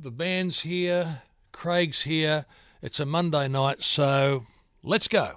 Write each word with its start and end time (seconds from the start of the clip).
the 0.00 0.10
band's 0.12 0.60
here, 0.60 1.22
Craig's 1.50 2.02
here. 2.02 2.46
It's 2.80 3.00
a 3.00 3.06
Monday 3.06 3.48
night, 3.48 3.82
so 3.82 4.46
let's 4.84 5.08
go. 5.08 5.34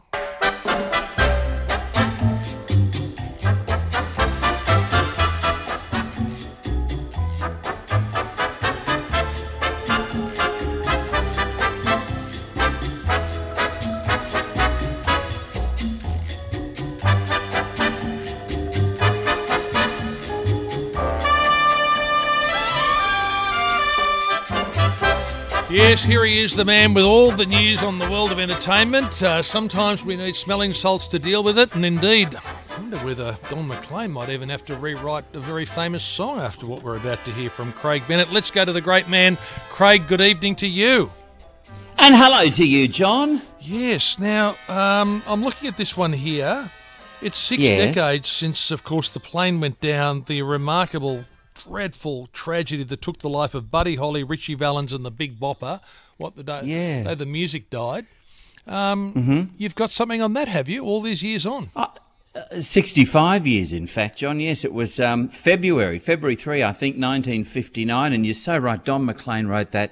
Yes, 25.92 26.06
here 26.06 26.24
he 26.24 26.42
is, 26.42 26.56
the 26.56 26.64
man 26.64 26.94
with 26.94 27.04
all 27.04 27.32
the 27.32 27.46
news 27.46 27.84
on 27.84 28.00
the 28.00 28.10
world 28.10 28.32
of 28.32 28.40
entertainment. 28.40 29.22
Uh, 29.22 29.44
sometimes 29.44 30.06
we 30.06 30.16
need 30.16 30.38
smelling 30.38 30.74
salts 30.74 31.06
to 31.08 31.20
deal 31.20 31.44
with 31.44 31.60
it, 31.60 31.76
and 31.76 31.86
indeed, 31.86 32.34
I 32.34 32.80
wonder 32.80 32.96
whether 33.00 33.38
Don 33.50 33.68
McLean 33.68 34.10
might 34.10 34.30
even 34.30 34.48
have 34.48 34.64
to 34.68 34.76
rewrite 34.78 35.26
a 35.34 35.42
very 35.42 35.66
famous 35.66 36.02
song 36.02 36.40
after 36.40 36.66
what 36.66 36.82
we're 36.82 36.96
about 36.96 37.26
to 37.26 37.34
hear 37.34 37.50
from 37.50 37.74
Craig 37.74 38.04
Bennett. 38.08 38.32
Let's 38.32 38.52
go 38.52 38.64
to 38.64 38.72
the 38.72 38.80
great 38.80 39.10
man. 39.10 39.38
Craig, 39.68 40.08
good 40.08 40.22
evening 40.22 40.56
to 40.56 40.68
you. 40.68 41.12
And 41.98 42.16
hello 42.16 42.50
to 42.50 42.66
you, 42.66 42.88
John. 42.88 43.42
Yes, 43.60 44.18
now, 44.18 44.56
um, 44.70 45.22
I'm 45.28 45.44
looking 45.44 45.68
at 45.68 45.76
this 45.76 45.98
one 45.98 46.14
here. 46.14 46.72
It's 47.22 47.38
six 47.38 47.64
Yes. 47.64 47.94
decades 47.94 48.30
since, 48.30 48.72
of 48.72 48.86
course, 48.86 49.10
the 49.10 49.20
plane 49.20 49.60
went 49.60 49.82
down, 49.82 50.24
the 50.26 50.42
remarkable 50.42 51.26
dreadful 51.64 52.28
tragedy 52.34 52.84
that 52.84 53.02
took 53.02 53.20
the 53.20 53.30
life 53.30 53.54
of 53.54 53.70
Buddy 53.72 53.96
Holly, 53.96 54.24
Ritchie 54.24 54.56
Valens, 54.56 54.94
and 54.94 55.04
the 55.06 55.12
Big 55.12 55.40
Bopper. 55.40 55.80
What 56.18 56.36
the 56.36 56.44
day, 56.44 56.62
Yeah. 56.66 57.04
day 57.04 57.16
the 57.16 57.26
music 57.26 57.70
died. 57.70 58.06
Um, 58.68 59.52
You've 59.58 59.76
got 59.76 59.92
something 59.92 60.22
on 60.22 60.34
that, 60.34 60.48
have 60.48 60.70
you? 60.70 60.84
All 60.84 61.02
these 61.02 61.24
years 61.24 61.46
on. 61.46 61.70
65 62.60 63.46
years, 63.48 63.74
in 63.74 63.88
fact, 63.88 64.20
John. 64.20 64.40
Yes, 64.40 64.64
it 64.64 64.74
was 64.74 65.00
um, 65.00 65.28
February, 65.28 66.00
February 66.00 66.36
3, 66.36 66.64
I 66.64 66.72
think, 66.72 66.96
1959. 66.96 68.14
And 68.14 68.26
you're 68.26 68.34
so 68.34 68.58
right, 68.58 68.84
Don 68.84 69.06
McLean 69.06 69.48
wrote 69.48 69.72
that 69.72 69.92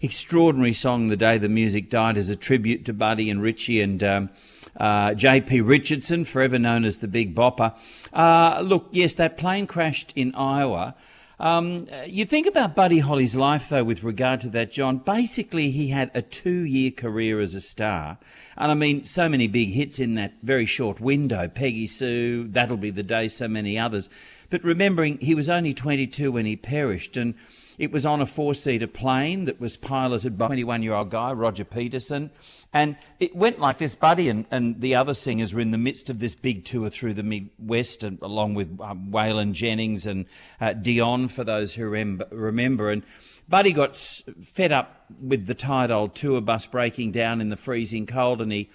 extraordinary 0.00 0.72
song, 0.72 1.08
The 1.08 1.16
Day 1.16 1.38
the 1.38 1.48
Music 1.48 1.88
Died, 1.90 2.16
as 2.16 2.28
a 2.30 2.36
tribute 2.36 2.84
to 2.84 2.92
Buddy 2.92 3.30
and 3.30 3.42
Ritchie 3.42 3.80
and 3.80 4.02
um, 4.04 4.30
uh, 4.76 5.14
J.P. 5.14 5.60
Richardson, 5.62 6.24
forever 6.24 6.58
known 6.58 6.84
as 6.84 6.98
the 6.98 7.08
Big 7.08 7.34
Bopper. 7.34 7.74
Uh, 8.12 8.60
look, 8.64 8.88
yes, 8.92 9.14
that 9.14 9.36
plane 9.36 9.66
crashed 9.66 10.12
in 10.14 10.34
Iowa. 10.34 10.94
Um, 11.42 11.88
you 12.06 12.24
think 12.24 12.46
about 12.46 12.76
Buddy 12.76 13.00
Holly's 13.00 13.34
life, 13.34 13.68
though, 13.68 13.82
with 13.82 14.04
regard 14.04 14.40
to 14.42 14.48
that, 14.50 14.70
John. 14.70 14.98
Basically, 14.98 15.72
he 15.72 15.88
had 15.88 16.12
a 16.14 16.22
two 16.22 16.64
year 16.64 16.92
career 16.92 17.40
as 17.40 17.56
a 17.56 17.60
star. 17.60 18.18
And 18.56 18.70
I 18.70 18.74
mean, 18.74 19.02
so 19.02 19.28
many 19.28 19.48
big 19.48 19.70
hits 19.70 19.98
in 19.98 20.14
that 20.14 20.34
very 20.44 20.66
short 20.66 21.00
window 21.00 21.48
Peggy 21.48 21.86
Sue, 21.86 22.46
That'll 22.46 22.76
Be 22.76 22.90
the 22.90 23.02
Day, 23.02 23.26
so 23.26 23.48
many 23.48 23.76
others. 23.76 24.08
But 24.50 24.62
remembering 24.62 25.18
he 25.18 25.34
was 25.34 25.48
only 25.48 25.74
22 25.74 26.30
when 26.30 26.46
he 26.46 26.54
perished, 26.54 27.16
and 27.16 27.34
it 27.78 27.90
was 27.90 28.04
on 28.06 28.20
a 28.20 28.26
four 28.26 28.54
seater 28.54 28.86
plane 28.86 29.44
that 29.46 29.60
was 29.60 29.76
piloted 29.76 30.36
by 30.38 30.46
a 30.46 30.48
21 30.48 30.82
year 30.82 30.94
old 30.94 31.10
guy, 31.10 31.32
Roger 31.32 31.64
Peterson. 31.64 32.30
And 32.72 32.96
it 33.20 33.36
went 33.36 33.58
like 33.58 33.78
this. 33.78 33.94
Buddy 33.94 34.28
and, 34.28 34.46
and 34.50 34.80
the 34.80 34.94
other 34.94 35.14
singers 35.14 35.54
were 35.54 35.60
in 35.60 35.72
the 35.72 35.78
midst 35.78 36.08
of 36.08 36.20
this 36.20 36.34
big 36.34 36.64
tour 36.64 36.88
through 36.88 37.14
the 37.14 37.22
Midwest, 37.22 38.02
and, 38.02 38.18
along 38.22 38.54
with 38.54 38.80
um, 38.80 39.08
Waylon 39.10 39.52
Jennings 39.52 40.06
and 40.06 40.26
uh, 40.60 40.72
Dion, 40.72 41.28
for 41.28 41.44
those 41.44 41.74
who 41.74 41.84
remember. 41.84 42.26
remember. 42.30 42.90
And 42.90 43.02
Buddy 43.48 43.72
got 43.72 43.90
s- 43.90 44.22
fed 44.42 44.72
up 44.72 45.06
with 45.20 45.46
the 45.46 45.54
tired 45.54 45.90
old 45.90 46.14
tour 46.14 46.40
bus 46.40 46.64
breaking 46.66 47.12
down 47.12 47.40
in 47.40 47.50
the 47.50 47.56
freezing 47.56 48.06
cold, 48.06 48.40
and 48.40 48.52
he 48.52 48.70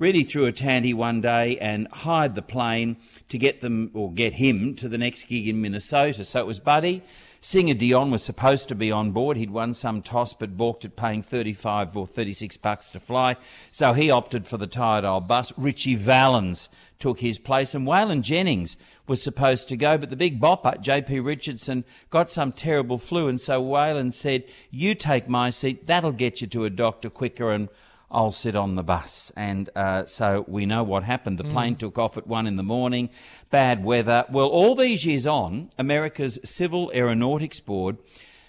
really 0.00 0.24
threw 0.24 0.46
a 0.46 0.52
tanty 0.52 0.94
one 0.94 1.20
day 1.20 1.58
and 1.58 1.86
hired 1.92 2.34
the 2.34 2.42
plane 2.42 2.96
to 3.28 3.36
get 3.36 3.60
them 3.60 3.90
or 3.92 4.10
get 4.10 4.32
him 4.32 4.74
to 4.74 4.88
the 4.88 4.96
next 4.96 5.24
gig 5.24 5.46
in 5.46 5.60
Minnesota. 5.60 6.24
So 6.24 6.40
it 6.40 6.46
was 6.46 6.58
Buddy. 6.58 7.02
Singer 7.42 7.74
Dion 7.74 8.10
was 8.10 8.22
supposed 8.22 8.68
to 8.68 8.74
be 8.74 8.90
on 8.90 9.12
board. 9.12 9.36
He'd 9.36 9.50
won 9.50 9.72
some 9.74 10.02
toss 10.02 10.34
but 10.34 10.56
balked 10.56 10.84
at 10.84 10.96
paying 10.96 11.22
35 11.22 11.96
or 11.96 12.06
36 12.06 12.56
bucks 12.56 12.90
to 12.90 13.00
fly. 13.00 13.36
So 13.70 13.92
he 13.92 14.10
opted 14.10 14.46
for 14.46 14.56
the 14.56 14.66
tired 14.66 15.04
old 15.04 15.28
bus. 15.28 15.52
Ritchie 15.58 15.96
Valens 15.96 16.70
took 16.98 17.20
his 17.20 17.38
place 17.38 17.74
and 17.74 17.86
Waylon 17.86 18.22
Jennings 18.22 18.78
was 19.06 19.22
supposed 19.22 19.68
to 19.68 19.76
go, 19.76 19.98
but 19.98 20.08
the 20.08 20.16
big 20.16 20.40
bopper, 20.40 20.82
JP 20.82 21.24
Richardson, 21.24 21.84
got 22.08 22.30
some 22.30 22.52
terrible 22.52 22.98
flu. 22.98 23.28
And 23.28 23.40
so 23.40 23.62
Waylon 23.62 24.14
said, 24.14 24.44
you 24.70 24.94
take 24.94 25.28
my 25.28 25.50
seat. 25.50 25.86
That'll 25.86 26.12
get 26.12 26.40
you 26.40 26.46
to 26.48 26.64
a 26.64 26.70
doctor 26.70 27.10
quicker 27.10 27.50
and 27.50 27.68
I'll 28.10 28.32
sit 28.32 28.56
on 28.56 28.74
the 28.74 28.82
bus. 28.82 29.30
And 29.36 29.70
uh, 29.76 30.06
so 30.06 30.44
we 30.48 30.66
know 30.66 30.82
what 30.82 31.04
happened. 31.04 31.38
The 31.38 31.44
plane 31.44 31.76
took 31.76 31.96
off 31.96 32.16
at 32.16 32.26
one 32.26 32.46
in 32.46 32.56
the 32.56 32.62
morning, 32.62 33.10
bad 33.50 33.84
weather. 33.84 34.24
Well, 34.30 34.48
all 34.48 34.74
these 34.74 35.06
years 35.06 35.26
on, 35.26 35.70
America's 35.78 36.40
Civil 36.42 36.90
Aeronautics 36.92 37.60
Board 37.60 37.98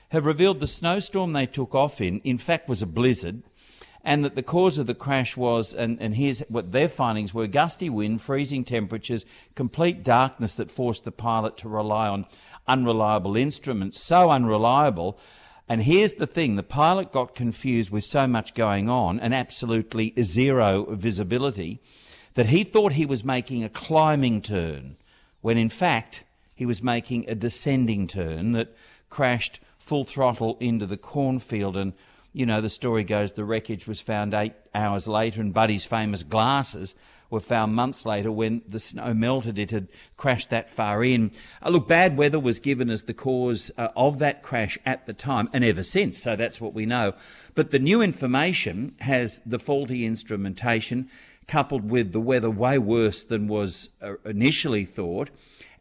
have 0.10 0.26
revealed 0.26 0.60
the 0.60 0.68
snowstorm 0.68 1.34
they 1.34 1.46
took 1.46 1.76
off 1.76 2.02
in, 2.02 2.20
in 2.22 2.38
fact, 2.38 2.68
was 2.68 2.82
a 2.82 2.88
blizzard. 2.88 3.44
And 4.04 4.26
that 4.26 4.34
the 4.34 4.42
cause 4.42 4.80
of 4.80 4.88
the 4.88 4.96
crash 4.96 5.38
was, 5.38 5.76
and, 5.76 6.02
and 6.02 6.16
here's 6.16 6.40
what 6.50 6.72
their 6.72 6.90
findings 6.90 7.36
were 7.36 7.46
gusty 7.46 7.88
wind, 7.88 8.24
freezing 8.24 8.64
temperatures, 8.64 9.28
complete 9.54 10.04
darkness 10.04 10.56
that 10.56 10.72
forced 10.72 11.04
the 11.04 11.12
pilot 11.12 11.56
to 11.58 11.70
rely 11.70 12.08
on 12.08 12.26
unreliable 12.68 13.38
instruments. 13.38 14.02
So 14.02 14.32
unreliable 14.32 15.20
and 15.72 15.84
here's 15.84 16.16
the 16.16 16.28
thing 16.28 16.58
the 16.58 16.64
pilot 16.64 17.14
got 17.14 17.34
confused 17.34 17.92
with 17.92 18.04
so 18.04 18.28
much 18.28 18.56
going 18.56 18.90
on 18.90 19.22
and 19.22 19.34
absolutely 19.34 20.14
zero 20.22 20.84
visibility 20.84 21.80
that 22.34 22.48
he 22.48 22.66
thought 22.66 22.92
he 22.92 23.06
was 23.06 23.24
making 23.24 23.64
a 23.64 23.70
climbing 23.70 24.42
turn, 24.42 24.98
when 25.40 25.58
in 25.58 25.70
fact 25.70 26.26
he 26.54 26.66
was 26.66 26.84
making 26.84 27.24
a 27.30 27.36
descending 27.36 28.06
turn 28.06 28.52
that 28.52 28.76
crashed 29.10 29.62
full 29.80 30.04
throttle 30.04 30.58
into 30.60 30.86
the 30.86 30.98
cornfield. 30.98 31.78
And 31.78 31.94
you 32.34 32.46
know, 32.46 32.60
the 32.60 32.70
story 32.70 33.06
goes 33.06 33.32
the 33.32 33.46
wreckage 33.46 33.88
was 33.88 34.02
found 34.02 34.34
eight 34.34 34.56
hours 34.76 35.08
later, 35.08 35.40
and 35.40 35.54
Buddy's 35.54 35.86
famous 35.86 36.22
glasses 36.22 36.96
were 37.32 37.40
found 37.40 37.74
months 37.74 38.06
later 38.06 38.32
when 38.32 38.62
the 38.68 38.80
snow 38.80 39.14
melted. 39.14 39.58
It 39.58 39.72
had 39.72 39.88
crashed 40.18 40.52
that 40.52 40.70
far 40.70 41.04
in. 41.04 41.32
Uh, 41.66 41.70
look, 41.70 41.88
bad 41.88 42.18
weather 42.18 42.40
was 42.40 42.60
given 42.60 42.92
as 42.92 43.04
the 43.04 43.14
cause 43.14 43.72
uh, 43.78 43.88
of 43.96 44.20
that 44.20 44.44
crash 44.44 44.78
at 44.86 45.08
the 45.08 45.14
time 45.14 45.50
and 45.54 45.64
ever 45.64 45.82
since, 45.82 46.22
so 46.22 46.36
that's 46.36 46.62
what 46.62 46.76
we 46.76 46.86
know. 46.86 47.14
But 47.56 47.72
the 47.72 47.80
new 47.80 48.02
information 48.02 48.92
has 49.00 49.40
the 49.40 49.58
faulty 49.58 50.06
instrumentation 50.06 51.10
coupled 51.48 51.90
with 51.90 52.12
the 52.12 52.20
weather 52.20 52.50
way 52.50 52.78
worse 52.78 53.24
than 53.24 53.48
was 53.48 53.90
uh, 54.02 54.14
initially 54.26 54.86
thought. 54.86 55.30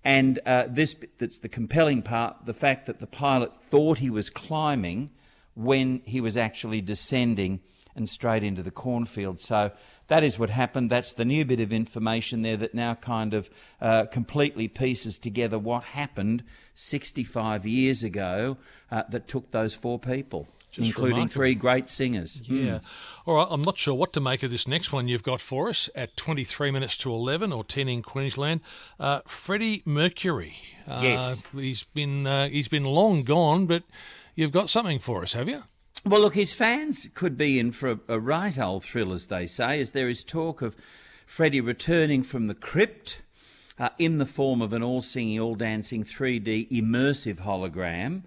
And 0.02 0.38
uh, 0.46 0.64
this 0.68 0.96
that's 1.18 1.40
the 1.40 1.48
compelling 1.48 2.02
part 2.02 2.46
the 2.46 2.54
fact 2.54 2.86
that 2.86 3.00
the 3.00 3.06
pilot 3.06 3.54
thought 3.54 3.98
he 3.98 4.08
was 4.08 4.30
climbing 4.30 5.10
when 5.54 6.00
he 6.06 6.20
was 6.20 6.36
actually 6.36 6.80
descending 6.80 7.60
and 7.94 8.08
straight 8.08 8.42
into 8.42 8.62
the 8.62 8.70
cornfield. 8.70 9.40
So 9.40 9.72
that 10.10 10.22
is 10.22 10.38
what 10.38 10.50
happened. 10.50 10.90
That's 10.90 11.12
the 11.14 11.24
new 11.24 11.44
bit 11.46 11.58
of 11.60 11.72
information 11.72 12.42
there 12.42 12.58
that 12.58 12.74
now 12.74 12.94
kind 12.94 13.32
of 13.32 13.48
uh, 13.80 14.04
completely 14.06 14.68
pieces 14.68 15.16
together 15.18 15.58
what 15.58 15.82
happened 15.84 16.44
65 16.74 17.64
years 17.66 18.02
ago 18.02 18.56
uh, 18.90 19.04
that 19.08 19.26
took 19.28 19.50
those 19.52 19.74
four 19.74 19.98
people, 19.98 20.48
Just 20.72 20.86
including 20.86 21.14
remarkable. 21.16 21.32
three 21.32 21.54
great 21.54 21.88
singers. 21.88 22.42
Yeah. 22.44 22.80
All 23.26 23.36
right. 23.36 23.46
I'm 23.50 23.62
not 23.62 23.78
sure 23.78 23.94
what 23.94 24.12
to 24.14 24.20
make 24.20 24.42
of 24.42 24.50
this 24.50 24.66
next 24.66 24.92
one 24.92 25.06
you've 25.08 25.22
got 25.22 25.40
for 25.40 25.68
us 25.68 25.88
at 25.94 26.16
23 26.16 26.70
minutes 26.70 26.96
to 26.98 27.10
11 27.12 27.52
or 27.52 27.62
10 27.64 27.88
in 27.88 28.02
Queensland. 28.02 28.60
Uh, 28.98 29.20
Freddie 29.26 29.82
Mercury. 29.84 30.56
Uh, 30.88 31.00
Yes. 31.02 31.42
He's 31.54 31.84
been 31.84 32.26
uh, 32.26 32.48
he's 32.48 32.68
been 32.68 32.84
long 32.84 33.22
gone, 33.22 33.66
but 33.66 33.84
you've 34.34 34.52
got 34.52 34.68
something 34.68 34.98
for 34.98 35.22
us, 35.22 35.34
have 35.34 35.48
you? 35.48 35.62
Well, 36.04 36.22
look, 36.22 36.34
his 36.34 36.54
fans 36.54 37.10
could 37.14 37.36
be 37.36 37.58
in 37.58 37.72
for 37.72 37.90
a, 37.90 37.98
a 38.08 38.18
right 38.18 38.58
old 38.58 38.84
thrill, 38.84 39.12
as 39.12 39.26
they 39.26 39.46
say, 39.46 39.80
as 39.80 39.92
there 39.92 40.08
is 40.08 40.24
talk 40.24 40.62
of 40.62 40.74
Freddie 41.26 41.60
returning 41.60 42.22
from 42.22 42.46
the 42.46 42.54
crypt 42.54 43.20
uh, 43.78 43.90
in 43.98 44.16
the 44.16 44.26
form 44.26 44.62
of 44.62 44.72
an 44.72 44.82
all 44.82 45.02
singing, 45.02 45.38
all 45.38 45.54
dancing 45.54 46.02
3D 46.02 46.70
immersive 46.70 47.40
hologram 47.40 48.22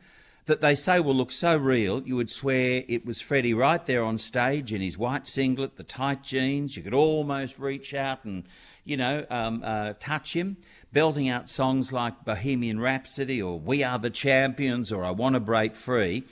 that 0.46 0.62
they 0.62 0.76
say 0.76 1.00
will 1.00 1.16
look 1.16 1.32
so 1.32 1.56
real 1.56 2.02
you 2.04 2.16
would 2.16 2.30
swear 2.30 2.84
it 2.88 3.06
was 3.06 3.22
Freddie 3.22 3.54
right 3.54 3.86
there 3.86 4.04
on 4.04 4.18
stage 4.18 4.74
in 4.74 4.82
his 4.82 4.98
white 4.98 5.28
singlet, 5.28 5.78
the 5.78 5.84
tight 5.84 6.24
jeans. 6.24 6.76
You 6.76 6.84
could 6.84 6.94
almost 6.94 7.58
reach 7.60 7.94
out 7.94 8.26
and, 8.26 8.44
you 8.84 8.98
know, 8.98 9.26
um, 9.30 9.62
uh, 9.64 9.94
touch 10.00 10.34
him, 10.34 10.58
belting 10.94 11.28
out 11.28 11.50
songs 11.50 11.92
like 11.92 12.24
Bohemian 12.24 12.80
Rhapsody 12.80 13.42
or 13.42 13.60
We 13.60 13.84
Are 13.84 13.98
the 13.98 14.12
Champions 14.12 14.92
or 14.92 15.04
I 15.04 15.10
Want 15.10 15.34
to 15.34 15.40
Break 15.40 15.76
Free. 15.76 16.24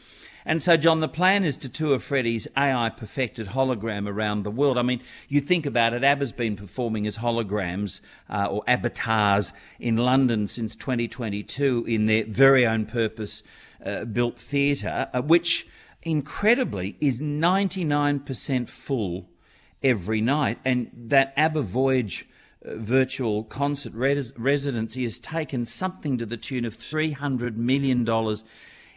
And 0.45 0.61
so, 0.61 0.77
John, 0.77 1.01
the 1.01 1.07
plan 1.07 1.43
is 1.43 1.57
to 1.57 1.69
tour 1.69 1.99
Freddie's 1.99 2.47
AI 2.55 2.89
perfected 2.89 3.49
hologram 3.49 4.07
around 4.07 4.43
the 4.43 4.51
world. 4.51 4.77
I 4.77 4.81
mean, 4.81 5.01
you 5.27 5.41
think 5.41 5.65
about 5.65 5.93
it, 5.93 6.03
ABBA's 6.03 6.31
been 6.31 6.55
performing 6.55 7.05
as 7.05 7.17
holograms 7.17 8.01
uh, 8.29 8.47
or 8.49 8.63
avatars 8.67 9.53
in 9.79 9.97
London 9.97 10.47
since 10.47 10.75
2022 10.75 11.85
in 11.87 12.05
their 12.05 12.25
very 12.25 12.65
own 12.65 12.85
purpose 12.85 13.43
uh, 13.85 14.05
built 14.05 14.37
theatre, 14.37 15.09
uh, 15.13 15.21
which 15.21 15.67
incredibly, 16.03 16.95
is 16.99 17.21
99% 17.21 18.69
full 18.69 19.29
every 19.83 20.21
night. 20.21 20.57
And 20.65 20.89
that 20.95 21.33
ABBA 21.37 21.61
Voyage 21.61 22.27
virtual 22.63 23.43
concert 23.43 23.93
res- 23.93 24.37
residency 24.37 25.03
has 25.03 25.17
taken 25.17 25.65
something 25.65 26.17
to 26.17 26.25
the 26.25 26.37
tune 26.37 26.65
of 26.65 26.77
$300 26.77 27.55
million 27.55 28.07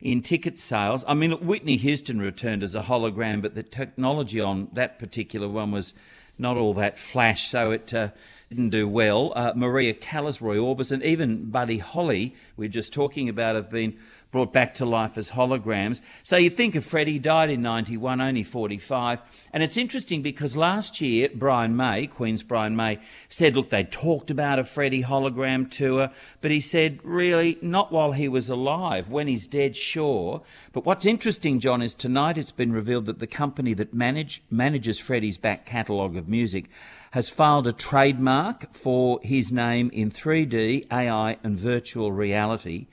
in 0.02 0.20
ticket 0.20 0.58
sales. 0.58 1.04
I 1.08 1.14
mean, 1.14 1.32
Whitney 1.32 1.76
Houston 1.76 2.20
returned 2.20 2.62
as 2.62 2.74
a 2.74 2.82
hologram, 2.82 3.40
but 3.40 3.54
the 3.54 3.62
technology 3.62 4.40
on 4.40 4.68
that 4.72 4.98
particular 4.98 5.48
one 5.48 5.70
was 5.70 5.94
not 6.38 6.56
all 6.56 6.74
that 6.74 6.98
flash, 6.98 7.48
so 7.48 7.70
it 7.70 7.94
uh, 7.94 8.08
didn't 8.48 8.70
do 8.70 8.88
well. 8.88 9.32
Uh, 9.34 9.52
Maria 9.54 9.94
Callas, 9.94 10.40
Roy 10.40 10.56
Orbison, 10.56 11.02
even 11.02 11.50
Buddy 11.50 11.78
Holly, 11.78 12.34
we 12.56 12.66
are 12.66 12.70
just 12.70 12.92
talking 12.92 13.28
about, 13.28 13.54
have 13.54 13.70
been 13.70 13.96
brought 14.34 14.52
back 14.52 14.74
to 14.74 14.84
life 14.84 15.16
as 15.16 15.30
holograms. 15.30 16.00
So 16.24 16.36
you'd 16.36 16.56
think 16.56 16.74
of 16.74 16.84
Freddie, 16.84 17.20
died 17.20 17.50
in 17.50 17.62
91, 17.62 18.20
only 18.20 18.42
45. 18.42 19.20
And 19.52 19.62
it's 19.62 19.76
interesting 19.76 20.22
because 20.22 20.56
last 20.56 21.00
year, 21.00 21.28
Brian 21.32 21.76
May, 21.76 22.08
Queen's 22.08 22.42
Brian 22.42 22.74
May, 22.74 22.98
said, 23.28 23.54
look, 23.54 23.70
they 23.70 23.84
talked 23.84 24.32
about 24.32 24.58
a 24.58 24.64
Freddie 24.64 25.04
hologram 25.04 25.70
tour, 25.70 26.10
but 26.40 26.50
he 26.50 26.58
said, 26.58 26.98
really, 27.04 27.58
not 27.62 27.92
while 27.92 28.10
he 28.10 28.26
was 28.26 28.50
alive. 28.50 29.08
When 29.08 29.28
he's 29.28 29.46
dead, 29.46 29.76
sure. 29.76 30.42
But 30.72 30.84
what's 30.84 31.06
interesting, 31.06 31.60
John, 31.60 31.80
is 31.80 31.94
tonight 31.94 32.36
it's 32.36 32.50
been 32.50 32.72
revealed 32.72 33.06
that 33.06 33.20
the 33.20 33.28
company 33.28 33.72
that 33.74 33.94
manage, 33.94 34.42
manages 34.50 34.98
Freddie's 34.98 35.38
back 35.38 35.64
catalogue 35.64 36.16
of 36.16 36.28
music 36.28 36.68
has 37.14 37.30
filed 37.30 37.64
a 37.64 37.72
trademark 37.72 38.74
for 38.74 39.20
his 39.22 39.52
name 39.52 39.88
in 39.92 40.10
3D, 40.10 40.84
AI, 40.92 41.38
and 41.44 41.56
virtual 41.56 42.10
reality 42.10 42.88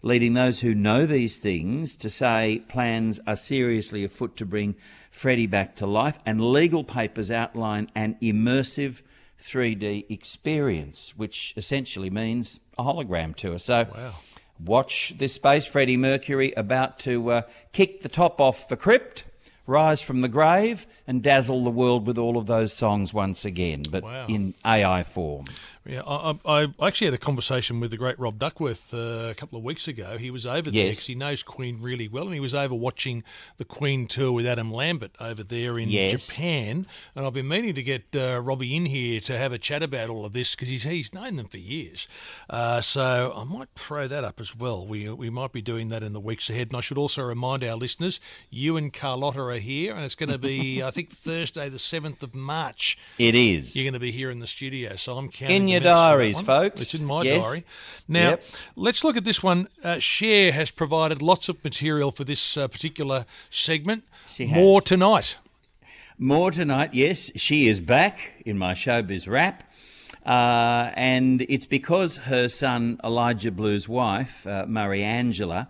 leading 0.00 0.32
those 0.32 0.60
who 0.60 0.74
know 0.74 1.04
these 1.04 1.36
things 1.36 1.94
to 1.96 2.08
say 2.08 2.62
plans 2.68 3.20
are 3.26 3.36
seriously 3.36 4.02
afoot 4.02 4.34
to 4.36 4.46
bring 4.46 4.74
Freddie 5.10 5.46
back 5.46 5.74
to 5.74 5.86
life, 5.86 6.18
and 6.24 6.40
legal 6.40 6.84
papers 6.84 7.30
outline 7.30 7.90
an 7.94 8.16
immersive 8.22 9.02
3D 9.38 10.10
experience, 10.10 11.12
which 11.16 11.52
essentially 11.54 12.08
means 12.08 12.60
a 12.78 12.82
hologram 12.84 13.36
tour. 13.36 13.58
So, 13.58 13.88
wow. 13.94 14.14
watch 14.64 15.14
this 15.18 15.34
space. 15.34 15.66
Freddie 15.66 15.98
Mercury 15.98 16.52
about 16.56 16.98
to 17.00 17.30
uh, 17.30 17.42
kick 17.72 18.00
the 18.00 18.08
top 18.08 18.40
off 18.40 18.68
the 18.68 18.76
crypt 18.76 19.24
rise 19.66 20.00
from 20.00 20.20
the 20.20 20.28
grave 20.28 20.86
and 21.06 21.22
dazzle 21.22 21.64
the 21.64 21.70
world 21.70 22.06
with 22.06 22.18
all 22.18 22.36
of 22.36 22.46
those 22.46 22.72
songs 22.72 23.12
once 23.12 23.44
again, 23.44 23.82
but 23.90 24.02
wow. 24.02 24.26
in 24.28 24.54
AI 24.64 25.02
form. 25.02 25.46
Yeah, 25.88 26.02
I, 26.04 26.36
I, 26.44 26.86
actually 26.86 27.06
had 27.06 27.14
a 27.14 27.18
conversation 27.18 27.78
with 27.78 27.92
the 27.92 27.96
great 27.96 28.18
Rob 28.18 28.40
Duckworth 28.40 28.92
uh, 28.92 29.28
a 29.30 29.34
couple 29.34 29.56
of 29.56 29.62
weeks 29.62 29.86
ago. 29.86 30.18
He 30.18 30.32
was 30.32 30.44
over 30.44 30.68
there 30.70 30.88
because 30.88 31.06
he 31.06 31.14
knows 31.14 31.44
Queen 31.44 31.80
really 31.80 32.08
well, 32.08 32.24
and 32.24 32.34
he 32.34 32.40
was 32.40 32.54
over 32.54 32.74
watching 32.74 33.22
the 33.58 33.64
Queen 33.64 34.08
tour 34.08 34.32
with 34.32 34.46
Adam 34.46 34.72
Lambert 34.72 35.12
over 35.20 35.44
there 35.44 35.78
in 35.78 35.88
yes. 35.88 36.26
Japan. 36.26 36.86
And 37.14 37.24
I've 37.24 37.34
been 37.34 37.46
meaning 37.46 37.76
to 37.76 37.82
get 37.84 38.04
uh, 38.16 38.40
Robbie 38.40 38.74
in 38.74 38.86
here 38.86 39.20
to 39.20 39.38
have 39.38 39.52
a 39.52 39.58
chat 39.58 39.82
about 39.82 40.10
all 40.10 40.24
of 40.24 40.32
this 40.32 40.56
because 40.56 40.68
he's, 40.68 40.82
he's 40.82 41.14
known 41.14 41.36
them 41.36 41.46
for 41.46 41.58
years. 41.58 42.08
Uh, 42.50 42.80
so 42.80 43.32
I 43.36 43.44
might 43.44 43.68
throw 43.76 44.08
that 44.08 44.24
up 44.24 44.40
as 44.40 44.56
well. 44.56 44.84
We, 44.84 45.08
we 45.08 45.30
might 45.30 45.52
be 45.52 45.62
doing 45.62 45.86
that 45.88 46.02
in 46.02 46.12
the 46.12 46.20
weeks 46.20 46.50
ahead. 46.50 46.68
And 46.68 46.76
I 46.76 46.80
should 46.80 46.98
also 46.98 47.22
remind 47.22 47.62
our 47.62 47.76
listeners, 47.76 48.18
you 48.50 48.76
and 48.76 48.92
Carlotta 48.92 49.40
are 49.40 49.58
here, 49.58 49.94
and 49.94 50.04
it's 50.04 50.16
going 50.16 50.32
to 50.32 50.38
be, 50.38 50.82
I 50.82 50.90
think, 50.90 51.10
Thursday, 51.12 51.68
the 51.68 51.78
7th 51.78 52.24
of 52.24 52.34
March. 52.34 52.98
It 53.18 53.36
is. 53.36 53.76
You're 53.76 53.84
going 53.84 53.94
to 53.94 54.00
be 54.00 54.10
here 54.10 54.32
in 54.32 54.40
the 54.40 54.48
studio, 54.48 54.96
so 54.96 55.16
I'm 55.16 55.28
counting 55.28 55.75
your 55.82 55.92
diaries, 55.92 56.40
folks. 56.40 56.80
It's 56.80 56.94
in 56.94 57.04
my 57.04 57.22
yes. 57.22 57.44
diary. 57.44 57.64
Now, 58.08 58.30
yep. 58.30 58.44
let's 58.76 59.02
look 59.02 59.16
at 59.16 59.24
this 59.24 59.42
one. 59.42 59.68
Uh, 59.82 59.98
Cher 59.98 60.52
has 60.52 60.70
provided 60.70 61.22
lots 61.22 61.48
of 61.48 61.62
material 61.64 62.12
for 62.12 62.24
this 62.24 62.56
uh, 62.56 62.68
particular 62.68 63.26
segment. 63.50 64.04
She 64.28 64.46
has. 64.46 64.56
More 64.56 64.80
tonight. 64.80 65.38
More 66.18 66.50
tonight, 66.50 66.94
yes. 66.94 67.30
She 67.36 67.68
is 67.68 67.80
back 67.80 68.42
in 68.44 68.56
my 68.56 68.74
showbiz 68.74 69.28
rap. 69.28 69.64
Uh, 70.24 70.90
and 70.94 71.42
it's 71.42 71.66
because 71.66 72.16
her 72.18 72.48
son 72.48 72.98
Elijah 73.04 73.52
Blue's 73.52 73.88
wife, 73.88 74.46
uh, 74.46 74.66
Marieangela, 74.66 75.68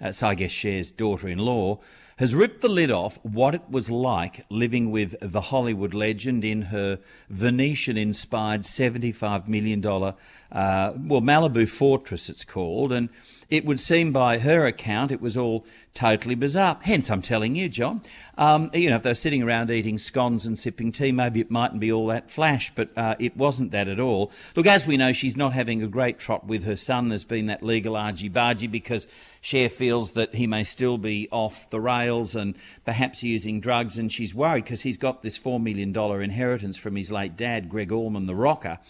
uh, 0.00 0.12
so 0.12 0.28
I 0.28 0.34
guess 0.34 0.52
Cher's 0.52 0.90
daughter-in-law, 0.92 1.80
has 2.16 2.34
ripped 2.34 2.62
the 2.62 2.68
lid 2.68 2.90
off 2.90 3.18
what 3.22 3.54
it 3.54 3.62
was 3.68 3.90
like 3.90 4.46
living 4.48 4.90
with 4.90 5.14
the 5.20 5.42
Hollywood 5.42 5.92
legend 5.92 6.44
in 6.44 6.62
her 6.62 6.98
Venetian 7.28 7.98
inspired 7.98 8.62
$75 8.62 9.46
million, 9.48 9.84
uh, 9.86 10.12
well, 10.50 11.20
Malibu 11.20 11.68
Fortress, 11.68 12.30
it's 12.30 12.44
called. 12.44 12.90
And 12.90 13.10
it 13.48 13.64
would 13.64 13.78
seem 13.78 14.12
by 14.12 14.38
her 14.38 14.66
account 14.66 15.12
it 15.12 15.20
was 15.20 15.36
all 15.36 15.64
totally 15.94 16.34
bizarre. 16.34 16.78
Hence, 16.82 17.10
I'm 17.10 17.22
telling 17.22 17.54
you, 17.54 17.68
John. 17.68 18.02
Um, 18.36 18.70
you 18.74 18.90
know, 18.90 18.96
if 18.96 19.02
they're 19.02 19.14
sitting 19.14 19.42
around 19.42 19.70
eating 19.70 19.98
scones 19.98 20.46
and 20.46 20.58
sipping 20.58 20.92
tea, 20.92 21.12
maybe 21.12 21.40
it 21.40 21.50
mightn't 21.50 21.80
be 21.80 21.92
all 21.92 22.06
that 22.08 22.30
flash, 22.30 22.72
but 22.74 22.96
uh, 22.96 23.14
it 23.18 23.36
wasn't 23.36 23.70
that 23.70 23.88
at 23.88 24.00
all. 24.00 24.32
Look, 24.56 24.66
as 24.66 24.86
we 24.86 24.96
know, 24.96 25.12
she's 25.12 25.36
not 25.36 25.52
having 25.52 25.82
a 25.82 25.86
great 25.86 26.18
trot 26.18 26.46
with 26.46 26.64
her 26.64 26.76
son. 26.76 27.08
There's 27.08 27.24
been 27.24 27.46
that 27.46 27.62
legal 27.62 27.96
argy-bargy 27.96 28.70
because 28.70 29.06
Cher 29.46 29.68
feels 29.68 30.10
that 30.14 30.34
he 30.34 30.48
may 30.48 30.64
still 30.64 30.98
be 30.98 31.28
off 31.30 31.70
the 31.70 31.80
rails 31.80 32.34
and 32.34 32.58
perhaps 32.84 33.22
using 33.22 33.60
drugs, 33.60 33.96
and 33.96 34.10
she's 34.10 34.34
worried 34.34 34.64
because 34.64 34.82
he's 34.82 34.96
got 34.96 35.22
this 35.22 35.38
$4 35.38 35.62
million 35.62 35.96
inheritance 36.20 36.76
from 36.76 36.96
his 36.96 37.12
late 37.12 37.36
dad, 37.36 37.68
Gregg 37.68 37.92
Allman, 37.92 38.26
the 38.26 38.34
rocker. 38.34 38.80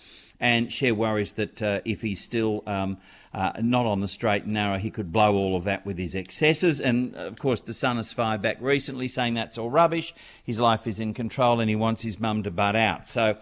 And 0.41 0.73
Cher 0.73 0.95
worries 0.95 1.33
that 1.33 1.61
uh, 1.61 1.81
if 1.85 2.01
he's 2.01 2.23
still 2.23 2.63
um, 2.67 2.97
uh, 3.37 3.53
not 3.61 3.85
on 3.85 4.01
the 4.01 4.09
straight 4.09 4.45
and 4.45 4.55
narrow, 4.55 4.79
he 4.79 4.91
could 4.91 5.13
blow 5.13 5.35
all 5.35 5.57
of 5.57 5.65
that 5.65 5.85
with 5.85 5.99
his 5.99 6.15
excesses. 6.15 6.81
And 6.81 7.15
of 7.17 7.39
course, 7.39 7.61
the 7.61 7.75
son 7.75 7.97
has 7.97 8.11
fired 8.11 8.41
back 8.41 8.57
recently 8.63 9.09
saying 9.09 9.35
that's 9.35 9.59
all 9.59 9.69
rubbish. 9.69 10.15
His 10.43 10.59
life 10.59 10.87
is 10.87 11.01
in 11.01 11.13
control 11.13 11.61
and 11.61 11.69
he 11.69 11.77
wants 11.77 12.03
his 12.03 12.19
mum 12.19 12.43
to 12.45 12.51
butt 12.51 12.75
out. 12.75 13.07
So, 13.07 13.37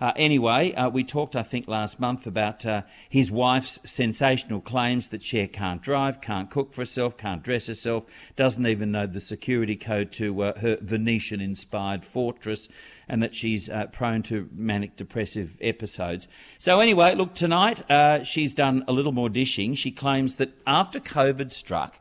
uh, 0.00 0.12
anyway, 0.14 0.72
uh, 0.74 0.88
we 0.88 1.02
talked, 1.02 1.34
I 1.34 1.42
think, 1.42 1.66
last 1.66 1.98
month 1.98 2.24
about 2.24 2.64
uh, 2.64 2.82
his 3.08 3.32
wife's 3.32 3.80
sensational 3.84 4.60
claims 4.60 5.08
that 5.08 5.24
Cher 5.24 5.48
can't 5.48 5.82
drive, 5.82 6.20
can't 6.20 6.48
cook 6.48 6.72
for 6.72 6.82
herself, 6.82 7.16
can't 7.16 7.42
dress 7.42 7.66
herself, 7.66 8.06
doesn't 8.36 8.64
even 8.64 8.92
know 8.92 9.06
the 9.06 9.20
security 9.20 9.74
code 9.74 10.12
to 10.12 10.40
uh, 10.42 10.58
her 10.60 10.78
Venetian 10.80 11.40
inspired 11.40 12.04
fortress, 12.04 12.68
and 13.08 13.20
that 13.24 13.34
she's 13.34 13.68
uh, 13.68 13.86
prone 13.86 14.22
to 14.24 14.48
manic 14.54 14.94
depressive 14.94 15.58
episodes. 15.60 16.28
So, 16.58 16.78
anyway, 16.78 17.16
look, 17.16 17.34
tonight 17.34 17.82
uh, 17.90 18.22
she's 18.22 18.54
done 18.54 18.84
a 18.86 18.92
little 18.92 19.12
more 19.12 19.30
dishing. 19.38 19.74
She 19.74 19.90
claims 19.90 20.36
that 20.36 20.52
after 20.66 20.98
COVID 20.98 21.52
struck, 21.52 22.00